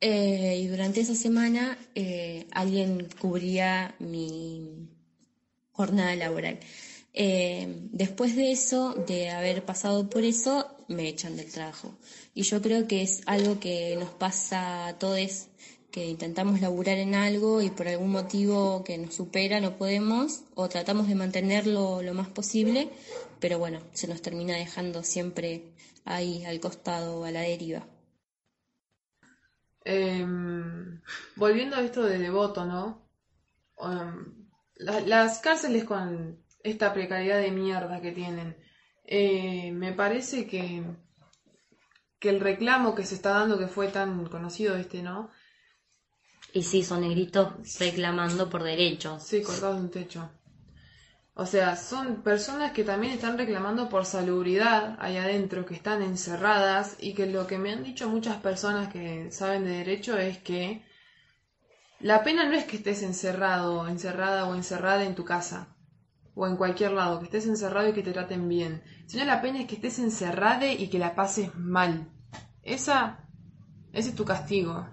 eh, 0.00 0.60
y 0.62 0.66
durante 0.68 1.00
esa 1.00 1.14
semana 1.14 1.76
eh, 1.94 2.46
alguien 2.52 3.06
cubría 3.20 3.94
mi 3.98 4.88
jornada 5.72 6.14
laboral. 6.16 6.58
Eh, 7.12 7.88
después 7.92 8.36
de 8.36 8.52
eso, 8.52 8.94
de 8.94 9.30
haber 9.30 9.64
pasado 9.64 10.08
por 10.08 10.24
eso, 10.24 10.76
me 10.88 11.08
echan 11.08 11.36
del 11.36 11.50
trabajo. 11.50 11.98
Y 12.34 12.42
yo 12.42 12.62
creo 12.62 12.86
que 12.86 13.02
es 13.02 13.22
algo 13.26 13.60
que 13.60 13.96
nos 13.96 14.10
pasa 14.10 14.88
a 14.88 14.98
todos, 14.98 15.48
que 15.92 16.06
intentamos 16.06 16.60
laburar 16.60 16.98
en 16.98 17.14
algo 17.14 17.62
y 17.62 17.70
por 17.70 17.88
algún 17.88 18.10
motivo 18.12 18.84
que 18.84 18.98
nos 18.98 19.14
supera 19.14 19.60
no 19.60 19.76
podemos 19.76 20.42
o 20.54 20.68
tratamos 20.68 21.08
de 21.08 21.14
mantenerlo 21.16 22.02
lo 22.02 22.14
más 22.14 22.28
posible, 22.28 22.90
pero 23.40 23.58
bueno, 23.58 23.80
se 23.92 24.06
nos 24.08 24.22
termina 24.22 24.54
dejando 24.56 25.02
siempre 25.02 25.62
ahí 26.04 26.44
al 26.44 26.60
costado, 26.60 27.24
a 27.24 27.30
la 27.30 27.40
deriva. 27.42 27.84
Em, 29.84 31.00
volviendo 31.36 31.76
a 31.76 31.80
esto 31.82 32.02
de 32.04 32.18
devoto, 32.18 32.64
¿no? 32.64 32.82
Em, 33.78 34.48
la- 34.76 35.00
las 35.00 35.38
cárceles 35.40 35.84
con 35.84 36.44
esta 36.62 36.92
precariedad 36.94 37.40
de 37.40 37.50
mierda 37.50 38.00
que 38.00 38.12
tienen, 38.12 38.56
eh, 39.04 39.72
me 39.72 39.92
parece 39.92 40.46
que, 40.46 40.82
que 42.20 42.28
el 42.30 42.40
reclamo 42.40 42.94
que 42.94 43.04
se 43.04 43.14
está 43.14 43.30
dando, 43.30 43.58
que 43.58 43.66
fue 43.66 43.88
tan 43.88 44.26
conocido 44.26 44.76
este, 44.76 45.02
¿no? 45.02 45.30
Y 46.52 46.62
sí, 46.62 46.82
son 46.82 47.02
negritos 47.02 47.78
reclamando 47.78 48.50
por 48.50 48.62
derechos. 48.62 49.22
Sí, 49.22 49.42
colgados 49.42 49.76
de 49.76 49.82
un 49.82 49.90
techo. 49.90 50.30
O 51.34 51.46
sea, 51.46 51.76
son 51.76 52.22
personas 52.22 52.72
que 52.72 52.84
también 52.84 53.14
están 53.14 53.38
reclamando 53.38 53.88
por 53.88 54.04
salubridad 54.04 54.96
ahí 55.00 55.16
adentro, 55.16 55.64
que 55.64 55.74
están 55.74 56.02
encerradas 56.02 56.96
y 57.00 57.14
que 57.14 57.26
lo 57.26 57.46
que 57.46 57.56
me 57.56 57.72
han 57.72 57.84
dicho 57.84 58.08
muchas 58.08 58.36
personas 58.38 58.92
que 58.92 59.30
saben 59.30 59.64
de 59.64 59.70
derecho 59.70 60.18
es 60.18 60.38
que 60.38 60.84
la 62.00 62.24
pena 62.24 62.44
no 62.44 62.52
es 62.54 62.64
que 62.64 62.76
estés 62.76 63.02
encerrado, 63.02 63.86
encerrada 63.88 64.46
o 64.46 64.54
encerrada 64.54 65.04
en 65.04 65.14
tu 65.14 65.24
casa 65.24 65.76
o 66.34 66.46
en 66.46 66.56
cualquier 66.56 66.92
lado, 66.92 67.20
que 67.20 67.26
estés 67.26 67.46
encerrado 67.46 67.88
y 67.88 67.92
que 67.92 68.02
te 68.02 68.12
traten 68.12 68.48
bien, 68.48 68.82
sino 69.06 69.24
la 69.24 69.40
pena 69.40 69.60
es 69.60 69.66
que 69.66 69.76
estés 69.76 69.98
encerrada 69.98 70.66
y 70.66 70.88
que 70.88 70.98
la 70.98 71.14
pases 71.14 71.54
mal. 71.54 72.10
Esa, 72.62 73.28
ese 73.92 74.10
es 74.10 74.14
tu 74.14 74.24
castigo 74.24 74.86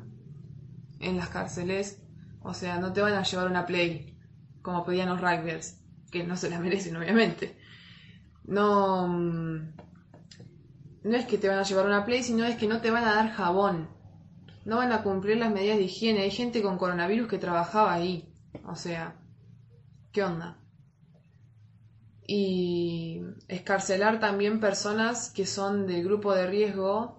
en 1.00 1.18
las 1.18 1.30
cárceles. 1.30 2.02
O 2.42 2.54
sea, 2.54 2.80
no 2.80 2.94
te 2.94 3.02
van 3.02 3.14
a 3.14 3.24
llevar 3.24 3.48
una 3.48 3.66
play 3.66 4.18
como 4.62 4.86
pedían 4.86 5.10
los 5.10 5.22
rugbyers, 5.22 5.82
que 6.12 6.24
no 6.24 6.36
se 6.38 6.50
la 6.50 6.60
merecen, 6.66 6.96
obviamente. 6.98 7.58
No. 8.46 9.08
mm, 9.08 9.74
No 11.04 11.16
es 11.18 11.26
que 11.26 11.38
te 11.38 11.48
van 11.50 11.60
a 11.60 11.64
llevar 11.64 11.86
una 11.86 12.06
play, 12.06 12.24
sino 12.24 12.46
es 12.46 12.56
que 12.58 12.68
no 12.68 12.82
te 12.82 12.92
van 12.92 13.04
a 13.06 13.16
dar 13.16 13.32
jabón. 13.32 13.90
No 14.66 14.78
van 14.78 14.92
a 14.92 15.04
cumplir 15.04 15.38
las 15.38 15.52
medidas 15.52 15.78
de 15.78 15.84
higiene. 15.86 16.22
Hay 16.22 16.32
gente 16.32 16.62
con 16.62 16.78
coronavirus 16.78 17.28
que 17.30 17.38
trabajaba 17.40 17.94
ahí. 17.94 18.34
O 18.66 18.76
sea, 18.76 19.16
¿qué 20.12 20.24
onda? 20.24 20.60
Y 22.28 23.22
escarcelar 23.48 24.20
también 24.20 24.60
personas 24.60 25.30
que 25.32 25.46
son 25.46 25.88
del 25.88 26.04
grupo 26.04 26.34
de 26.36 26.48
riesgo 26.48 27.17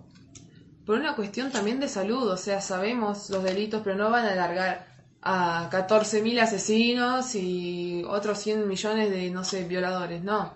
por 0.88 0.98
una 0.98 1.14
cuestión 1.14 1.52
también 1.52 1.80
de 1.80 1.86
salud. 1.86 2.30
O 2.30 2.38
sea, 2.38 2.62
sabemos 2.62 3.28
los 3.28 3.44
delitos, 3.44 3.82
pero 3.84 3.94
no 3.94 4.08
van 4.08 4.24
a 4.24 4.32
alargar 4.32 4.86
a 5.20 5.68
14.000 5.70 6.40
asesinos 6.40 7.34
y 7.34 8.02
otros 8.08 8.38
100 8.38 8.66
millones 8.66 9.10
de, 9.10 9.30
no 9.30 9.44
sé, 9.44 9.64
violadores. 9.64 10.24
No. 10.24 10.54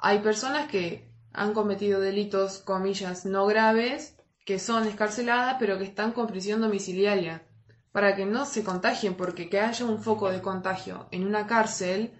Hay 0.00 0.20
personas 0.20 0.70
que 0.70 1.12
han 1.34 1.52
cometido 1.52 2.00
delitos, 2.00 2.60
comillas, 2.60 3.26
no 3.26 3.44
graves, 3.44 4.16
que 4.46 4.58
son 4.58 4.88
escarceladas, 4.88 5.56
pero 5.58 5.76
que 5.76 5.84
están 5.84 6.12
con 6.12 6.26
prisión 6.26 6.62
domiciliaria, 6.62 7.42
para 7.92 8.16
que 8.16 8.24
no 8.24 8.46
se 8.46 8.64
contagien, 8.64 9.16
porque 9.16 9.50
que 9.50 9.60
haya 9.60 9.84
un 9.84 10.02
foco 10.02 10.30
de 10.30 10.40
contagio 10.40 11.08
en 11.10 11.26
una 11.26 11.46
cárcel 11.46 12.14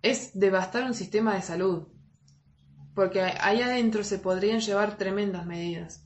es 0.00 0.30
devastar 0.32 0.84
un 0.84 0.94
sistema 0.94 1.34
de 1.34 1.42
salud, 1.42 1.88
porque 3.00 3.22
ahí 3.22 3.62
adentro 3.62 4.04
se 4.04 4.18
podrían 4.18 4.60
llevar 4.60 4.98
tremendas 4.98 5.46
medidas. 5.46 6.04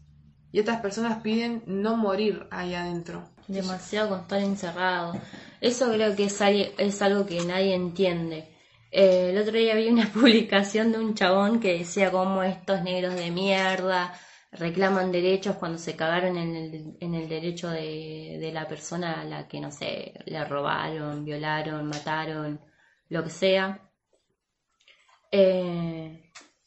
Y 0.52 0.60
estas 0.60 0.80
personas 0.80 1.22
piden 1.24 1.64
no 1.66 1.96
morir 1.96 2.46
ahí 2.52 2.72
adentro. 2.72 3.28
Demasiado 3.48 4.10
con 4.10 4.20
estar 4.20 4.38
encerrado. 4.38 5.20
Eso 5.60 5.90
creo 5.90 6.14
que 6.14 6.26
es, 6.26 7.02
algo 7.02 7.26
que 7.26 7.44
nadie 7.44 7.74
entiende. 7.74 8.48
Eh, 8.92 9.30
el 9.30 9.38
otro 9.38 9.58
día 9.58 9.74
vi 9.74 9.88
una 9.88 10.06
publicación 10.14 10.92
de 10.92 11.00
un 11.00 11.16
chabón 11.16 11.58
que 11.58 11.78
decía 11.78 12.12
cómo 12.12 12.44
estos 12.44 12.84
negros 12.84 13.16
de 13.16 13.32
mierda 13.32 14.14
reclaman 14.52 15.10
derechos 15.10 15.56
cuando 15.56 15.78
se 15.78 15.96
cagaron 15.96 16.36
en 16.36 16.54
el, 16.54 16.96
en 17.00 17.14
el 17.16 17.28
derecho 17.28 17.70
de, 17.70 18.38
de 18.40 18.52
la 18.52 18.68
persona 18.68 19.20
a 19.20 19.24
la 19.24 19.48
que, 19.48 19.58
no 19.58 19.72
sé, 19.72 20.14
le 20.26 20.44
robaron, 20.44 21.24
violaron, 21.24 21.88
mataron, 21.88 22.60
lo 23.08 23.24
que 23.24 23.30
sea. 23.30 23.80
Eh, 25.32 26.20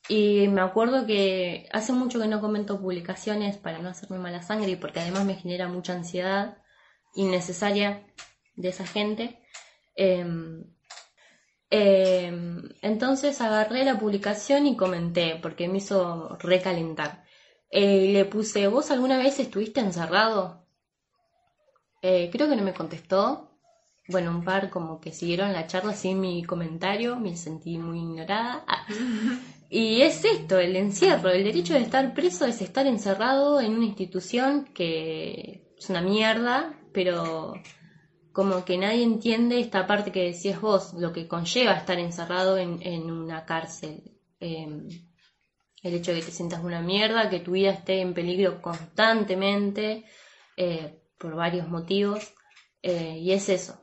y 0.08 0.48
me 0.48 0.62
acuerdo 0.62 1.06
que 1.06 1.68
hace 1.74 1.92
mucho 1.92 2.20
que 2.20 2.28
no 2.28 2.40
comento 2.40 2.80
publicaciones 2.80 3.58
para 3.58 3.80
no 3.80 3.90
hacerme 3.90 4.20
mala 4.20 4.42
sangre 4.42 4.72
y 4.72 4.76
porque 4.78 5.02
además 5.02 5.26
me 5.26 5.36
genera 5.36 5.68
mucha 5.68 5.94
ansiedad 5.94 6.58
innecesaria 7.16 8.08
de 8.56 8.70
esa 8.70 8.88
gente. 8.88 9.42
Em, 9.96 10.64
em, 11.70 12.70
entonces 12.82 13.42
agarré 13.42 13.84
la 13.84 14.00
publicación 14.00 14.66
y 14.68 14.78
comenté 14.78 15.40
porque 15.42 15.68
me 15.68 15.80
hizo 15.80 16.38
recalentar. 16.40 17.26
Eh, 17.70 18.12
le 18.14 18.26
puse, 18.26 18.68
¿vos 18.68 18.92
alguna 18.92 19.18
vez 19.18 19.40
estuviste 19.40 19.82
encerrado? 19.82 20.66
Eh, 22.02 22.30
creo 22.32 22.48
que 22.48 22.56
no 22.56 22.64
me 22.64 22.74
contestó. 22.74 23.52
Bueno, 24.08 24.32
un 24.32 24.46
par 24.46 24.70
como 24.70 25.02
que 25.02 25.12
siguieron 25.12 25.52
la 25.52 25.68
charla 25.68 25.94
sin 25.94 26.22
mi 26.22 26.44
comentario, 26.46 27.18
me 27.18 27.36
sentí 27.36 27.78
muy 27.78 28.00
ignorada. 28.00 28.64
Ah. 28.68 28.86
Y 29.70 30.02
es 30.02 30.24
esto, 30.24 30.60
el 30.60 30.76
encierro, 30.76 31.30
el 31.30 31.44
derecho 31.44 31.74
de 31.74 31.82
estar 31.82 32.14
preso 32.14 32.46
es 32.46 32.62
estar 32.62 32.88
encerrado 32.88 33.60
en 33.60 33.76
una 33.76 33.86
institución 33.86 34.66
que 34.74 35.74
es 35.78 35.90
una 35.90 36.02
mierda, 36.02 36.80
pero 36.94 37.54
como 38.32 38.64
que 38.64 38.78
nadie 38.78 39.04
entiende 39.04 39.60
esta 39.60 39.86
parte 39.86 40.12
que 40.12 40.24
decías 40.24 40.62
vos, 40.62 40.94
lo 40.94 41.12
que 41.12 41.28
conlleva 41.28 41.74
estar 41.74 42.00
encerrado 42.00 42.58
en, 42.58 42.82
en 42.82 43.12
una 43.12 43.46
cárcel. 43.46 44.04
Eh, 44.40 44.88
el 45.84 45.94
hecho 45.94 46.12
de 46.12 46.20
que 46.20 46.28
te 46.28 46.32
sientas 46.32 46.64
una 46.64 46.82
mierda, 46.82 47.30
que 47.30 47.40
tu 47.40 47.52
vida 47.52 47.72
esté 47.72 48.02
en 48.02 48.14
peligro 48.14 48.62
constantemente, 48.62 50.06
eh, 50.56 51.02
por 51.18 51.36
varios 51.36 51.68
motivos, 51.68 52.34
eh, 52.82 53.18
y 53.20 53.32
es 53.32 53.50
eso. 53.50 53.80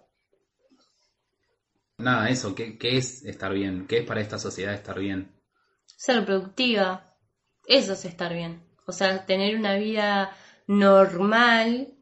Nada, 1.99 2.29
eso, 2.29 2.55
¿qué, 2.55 2.79
qué 2.79 2.97
es 2.97 3.25
estar 3.25 3.53
bien? 3.53 3.87
¿Qué 3.87 3.99
es 3.99 4.07
para 4.07 4.20
esta 4.20 4.38
sociedad 4.38 4.75
estar 4.75 4.99
bien? 4.99 5.34
Ser 6.04 6.22
productiva, 6.26 7.16
eso 7.66 7.94
es 7.94 8.04
estar 8.04 8.34
bien. 8.34 8.62
O 8.84 8.92
sea, 8.92 9.24
tener 9.24 9.56
una 9.56 9.76
vida 9.76 10.36
normal 10.66 11.94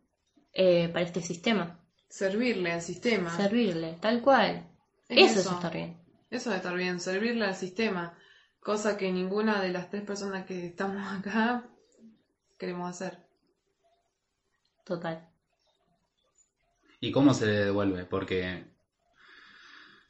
eh, 0.53 0.89
para 0.89 1.05
este 1.05 1.21
sistema. 1.21 1.79
Servirle 2.09 2.73
al 2.73 2.83
sistema. 2.83 3.31
Servirle, 3.37 3.99
tal 4.01 4.21
cual. 4.21 4.69
Es 5.09 5.31
eso, 5.31 5.41
eso. 5.41 5.51
es 5.51 5.55
estar 5.55 5.73
bien. 5.73 5.97
Eso 6.31 6.51
de 6.51 6.57
estar 6.57 6.75
bien, 6.75 6.99
servirle 6.99 7.45
al 7.45 7.55
sistema. 7.55 8.19
Cosa 8.59 8.97
que 8.97 9.13
ninguna 9.13 9.63
de 9.63 9.69
las 9.69 9.89
tres 9.89 10.03
personas 10.03 10.47
que 10.47 10.67
estamos 10.67 11.01
acá 11.21 11.63
queremos 12.59 12.91
hacer. 12.91 13.19
Total. 14.83 15.29
¿Y 16.99 17.13
cómo 17.13 17.35
se 17.35 17.47
le 17.47 17.53
devuelve? 17.67 18.05
Porque 18.05 18.65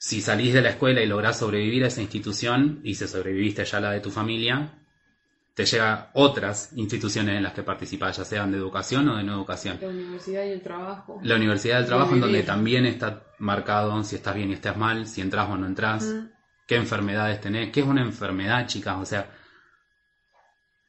si 0.04 0.20
salís 0.20 0.52
de 0.52 0.62
la 0.62 0.70
escuela 0.70 1.00
y 1.00 1.06
lográs 1.06 1.38
sobrevivir 1.38 1.84
a 1.84 1.86
esa 1.86 2.02
institución 2.02 2.80
y 2.82 2.96
si 2.96 3.06
sobreviviste 3.06 3.64
ya 3.64 3.78
a 3.78 3.80
la 3.82 3.90
de 3.92 4.00
tu 4.00 4.10
familia, 4.10 4.72
te 5.54 5.64
llega 5.64 6.10
otras 6.14 6.72
instituciones 6.74 7.36
en 7.36 7.44
las 7.44 7.52
que 7.52 7.62
participás, 7.62 8.16
ya 8.16 8.24
sean 8.24 8.50
de 8.50 8.58
educación 8.58 9.08
o 9.10 9.16
de 9.16 9.22
no 9.22 9.32
educación. 9.34 9.78
La 9.80 9.86
universidad 9.86 10.44
y 10.44 10.48
el 10.50 10.60
trabajo. 10.60 11.20
La 11.22 11.36
universidad 11.36 11.76
del 11.76 11.84
De 11.84 11.88
trabajo 11.88 12.14
en 12.14 12.20
donde 12.20 12.42
también 12.42 12.84
está 12.84 13.22
marcado 13.38 14.02
si 14.02 14.16
estás 14.16 14.34
bien 14.34 14.50
y 14.50 14.54
estás 14.54 14.76
mal, 14.76 15.06
si 15.06 15.20
entras 15.20 15.48
o 15.48 15.56
no 15.56 15.66
entras, 15.68 16.02
Mm. 16.02 16.26
qué 16.66 16.74
enfermedades 16.74 17.40
tenés, 17.40 17.70
qué 17.70 17.78
es 17.78 17.86
una 17.86 18.02
enfermedad, 18.02 18.66
chicas, 18.66 18.96
o 19.00 19.04
sea, 19.06 19.30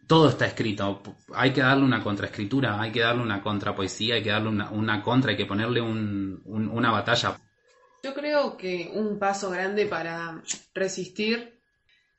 todo 0.08 0.30
está 0.30 0.48
escrito. 0.48 1.04
Hay 1.36 1.52
que 1.54 1.62
darle 1.62 1.84
una 1.86 2.02
contraescritura, 2.04 2.82
hay 2.82 2.92
que 2.92 3.02
darle 3.02 3.22
una 3.22 3.44
contrapoesía, 3.44 4.16
hay 4.16 4.24
que 4.24 4.32
darle 4.32 4.50
una, 4.50 4.72
una 4.72 5.04
contra, 5.04 5.30
hay 5.30 5.38
que 5.38 5.46
ponerle 5.46 5.82
un- 5.82 6.42
un- 6.46 6.68
una 6.68 6.90
batalla. 6.90 7.38
Yo 8.04 8.14
creo 8.14 8.58
que 8.58 8.92
un 8.94 9.18
paso 9.18 9.50
grande 9.50 9.86
para 9.86 10.44
resistir, 10.74 11.58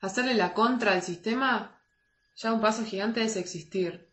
hacerle 0.01 0.33
la 0.33 0.55
contra 0.55 0.93
al 0.93 1.03
sistema, 1.03 1.79
ya 2.35 2.51
un 2.51 2.59
paso 2.59 2.83
gigante 2.83 3.21
es 3.23 3.35
existir. 3.35 4.09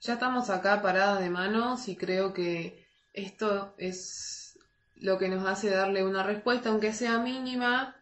Ya 0.00 0.14
estamos 0.14 0.50
acá 0.50 0.82
paradas 0.82 1.20
de 1.20 1.30
manos 1.30 1.86
y 1.86 1.94
creo 1.94 2.34
que 2.34 2.88
esto 3.12 3.74
es 3.78 4.58
lo 4.96 5.18
que 5.18 5.28
nos 5.28 5.46
hace 5.46 5.70
darle 5.70 6.04
una 6.04 6.24
respuesta, 6.24 6.70
aunque 6.70 6.92
sea 6.92 7.18
mínima, 7.18 7.94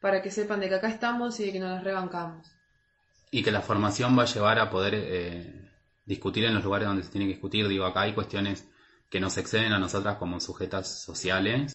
para 0.00 0.20
que 0.20 0.32
sepan 0.32 0.58
de 0.58 0.68
que 0.68 0.74
acá 0.74 0.88
estamos 0.88 1.38
y 1.38 1.46
de 1.46 1.52
que 1.52 1.60
nos 1.60 1.70
las 1.70 1.84
rebancamos. 1.84 2.50
Y 3.30 3.44
que 3.44 3.52
la 3.52 3.62
formación 3.62 4.18
va 4.18 4.24
a 4.24 4.26
llevar 4.26 4.58
a 4.58 4.70
poder 4.70 4.94
eh, 4.96 5.70
discutir 6.04 6.44
en 6.44 6.54
los 6.54 6.64
lugares 6.64 6.88
donde 6.88 7.04
se 7.04 7.10
tiene 7.10 7.26
que 7.26 7.34
discutir. 7.34 7.68
Digo, 7.68 7.84
acá 7.84 8.02
hay 8.02 8.12
cuestiones 8.12 8.68
que 9.08 9.20
nos 9.20 9.38
exceden 9.38 9.72
a 9.72 9.78
nosotras 9.78 10.16
como 10.16 10.40
sujetas 10.40 11.00
sociales. 11.00 11.74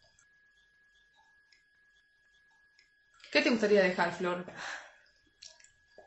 ¿Qué 3.32 3.42
te 3.42 3.50
gustaría 3.50 3.84
dejar, 3.84 4.14
Flor? 4.14 4.46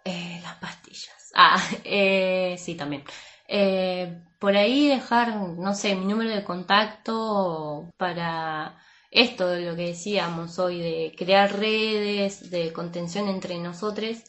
Eh, 0.05 0.41
las 0.43 0.57
pastillas. 0.57 1.31
Ah, 1.35 1.63
eh, 1.85 2.57
sí, 2.59 2.75
también. 2.75 3.05
Eh, 3.47 4.23
por 4.39 4.57
ahí 4.57 4.89
dejar, 4.89 5.37
no 5.37 5.75
sé, 5.75 5.95
mi 5.95 6.07
número 6.07 6.31
de 6.31 6.45
contacto 6.45 7.91
para 7.97 8.77
esto 9.11 9.47
de 9.49 9.61
lo 9.63 9.77
que 9.77 9.89
decíamos 9.89 10.59
hoy, 10.59 10.81
de 10.81 11.15
crear 11.17 11.53
redes, 11.59 12.51
de 12.51 12.73
contención 12.73 13.29
entre 13.29 13.59
nosotros. 13.59 14.23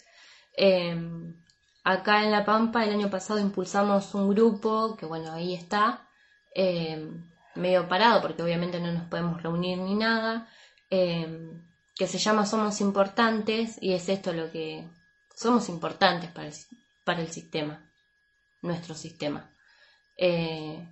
Em, 0.55 1.35
acá 1.83 2.23
en 2.23 2.31
La 2.31 2.45
Pampa 2.45 2.83
el 2.83 2.91
año 2.91 3.09
pasado 3.09 3.39
impulsamos 3.39 4.13
un 4.13 4.29
grupo 4.29 4.95
que 4.97 5.05
bueno, 5.05 5.31
ahí 5.33 5.53
está, 5.53 6.07
em, 6.53 7.23
medio 7.55 7.87
parado 7.87 8.21
porque 8.21 8.43
obviamente 8.43 8.79
no 8.79 8.91
nos 8.91 9.07
podemos 9.09 9.41
reunir 9.41 9.77
ni 9.79 9.95
nada, 9.95 10.47
em, 10.89 11.61
que 11.95 12.07
se 12.07 12.17
llama 12.17 12.45
Somos 12.45 12.81
Importantes 12.81 13.77
y 13.81 13.93
es 13.93 14.09
esto 14.09 14.33
lo 14.33 14.51
que 14.51 14.87
somos 15.35 15.69
importantes 15.69 16.31
para 16.31 16.47
el, 16.47 16.53
para 17.03 17.21
el 17.21 17.31
sistema, 17.31 17.89
nuestro 18.61 18.95
sistema. 18.95 19.51
Eh, 20.15 20.87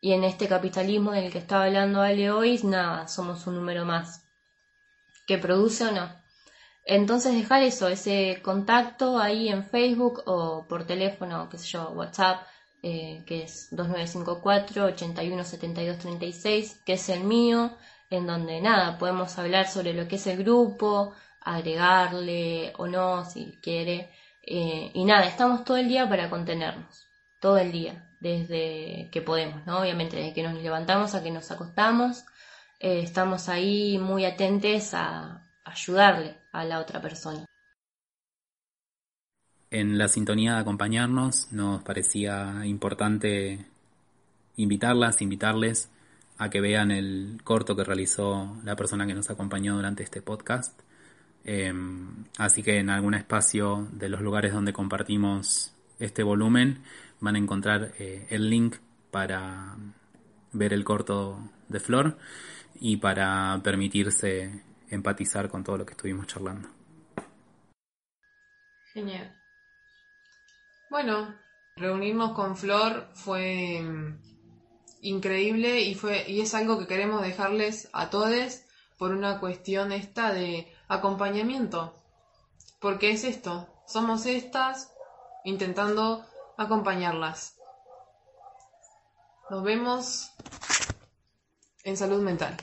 y 0.00 0.12
en 0.12 0.24
este 0.24 0.48
capitalismo 0.48 1.12
del 1.12 1.32
que 1.32 1.38
estaba 1.38 1.64
hablando 1.64 2.00
Ale 2.00 2.30
hoy, 2.30 2.60
nada, 2.62 3.08
somos 3.08 3.46
un 3.46 3.56
número 3.56 3.84
más. 3.84 4.24
¿Que 5.26 5.38
produce 5.38 5.84
o 5.86 5.92
no? 5.92 6.10
Entonces 6.84 7.34
dejar 7.34 7.62
eso, 7.62 7.88
ese 7.88 8.40
contacto 8.42 9.18
ahí 9.18 9.48
en 9.48 9.64
Facebook 9.64 10.22
o 10.26 10.66
por 10.66 10.86
teléfono, 10.86 11.48
qué 11.50 11.58
sé 11.58 11.66
yo, 11.66 11.90
WhatsApp, 11.90 12.46
eh, 12.82 13.24
que 13.26 13.42
es 13.42 13.68
2954 13.72 14.84
817236, 14.86 16.80
que 16.86 16.94
es 16.94 17.08
el 17.10 17.24
mío, 17.24 17.76
en 18.10 18.26
donde 18.26 18.60
nada, 18.60 18.98
podemos 18.98 19.38
hablar 19.38 19.68
sobre 19.68 19.92
lo 19.92 20.08
que 20.08 20.16
es 20.16 20.26
el 20.26 20.38
grupo, 20.38 21.14
agregarle 21.40 22.72
o 22.78 22.86
no, 22.86 23.24
si 23.24 23.58
quiere. 23.62 24.10
Eh, 24.42 24.90
y 24.94 25.04
nada, 25.04 25.26
estamos 25.26 25.64
todo 25.64 25.76
el 25.76 25.88
día 25.88 26.08
para 26.08 26.30
contenernos, 26.30 27.06
todo 27.40 27.58
el 27.58 27.72
día 27.72 28.04
desde 28.20 29.08
que 29.12 29.22
podemos, 29.22 29.64
¿no? 29.66 29.80
Obviamente, 29.80 30.16
desde 30.16 30.34
que 30.34 30.42
nos 30.42 30.54
levantamos 30.60 31.14
a 31.14 31.22
que 31.22 31.30
nos 31.30 31.50
acostamos, 31.50 32.24
eh, 32.80 33.00
estamos 33.00 33.48
ahí 33.48 33.98
muy 33.98 34.24
atentos 34.24 34.94
a 34.94 35.46
ayudarle 35.64 36.36
a 36.52 36.64
la 36.64 36.80
otra 36.80 37.00
persona. 37.00 37.44
En 39.70 39.98
la 39.98 40.08
sintonía 40.08 40.54
de 40.54 40.60
acompañarnos 40.60 41.52
nos 41.52 41.82
parecía 41.82 42.62
importante 42.64 43.66
invitarlas, 44.56 45.20
invitarles 45.20 45.90
a 46.38 46.50
que 46.50 46.60
vean 46.60 46.90
el 46.90 47.40
corto 47.44 47.76
que 47.76 47.84
realizó 47.84 48.56
la 48.64 48.76
persona 48.76 49.06
que 49.06 49.14
nos 49.14 49.28
acompañó 49.28 49.74
durante 49.74 50.04
este 50.04 50.22
podcast. 50.22 50.80
Em, 51.44 52.24
así 52.38 52.62
que 52.62 52.78
en 52.78 52.90
algún 52.90 53.14
espacio 53.14 53.88
de 53.92 54.08
los 54.08 54.20
lugares 54.20 54.52
donde 54.52 54.72
compartimos 54.72 55.74
este 55.98 56.22
volumen 56.22 56.82
van 57.20 57.36
a 57.36 57.38
encontrar 57.38 57.92
eh, 57.98 58.26
el 58.30 58.50
link 58.50 58.76
para 59.10 59.76
ver 60.52 60.72
el 60.72 60.84
corto 60.84 61.50
de 61.68 61.80
Flor 61.80 62.18
y 62.80 62.98
para 62.98 63.60
permitirse 63.62 64.62
empatizar 64.90 65.48
con 65.48 65.64
todo 65.64 65.78
lo 65.78 65.86
que 65.86 65.92
estuvimos 65.92 66.26
charlando. 66.26 66.68
Genial. 68.92 69.34
Bueno, 70.90 71.34
reunirnos 71.76 72.32
con 72.32 72.56
Flor 72.56 73.10
fue 73.14 73.82
increíble 75.00 75.80
y 75.80 75.94
fue 75.94 76.28
y 76.28 76.40
es 76.40 76.54
algo 76.54 76.78
que 76.78 76.86
queremos 76.86 77.22
dejarles 77.22 77.88
a 77.92 78.10
todos 78.10 78.62
por 78.98 79.12
una 79.12 79.38
cuestión 79.40 79.92
esta 79.92 80.32
de 80.32 80.72
acompañamiento. 80.88 81.94
Porque 82.80 83.10
es 83.10 83.24
esto, 83.24 83.68
somos 83.86 84.26
estas 84.26 84.92
intentando 85.44 86.24
acompañarlas. 86.56 87.56
Nos 89.50 89.62
vemos 89.62 90.30
en 91.84 91.96
salud 91.96 92.20
mental. 92.20 92.56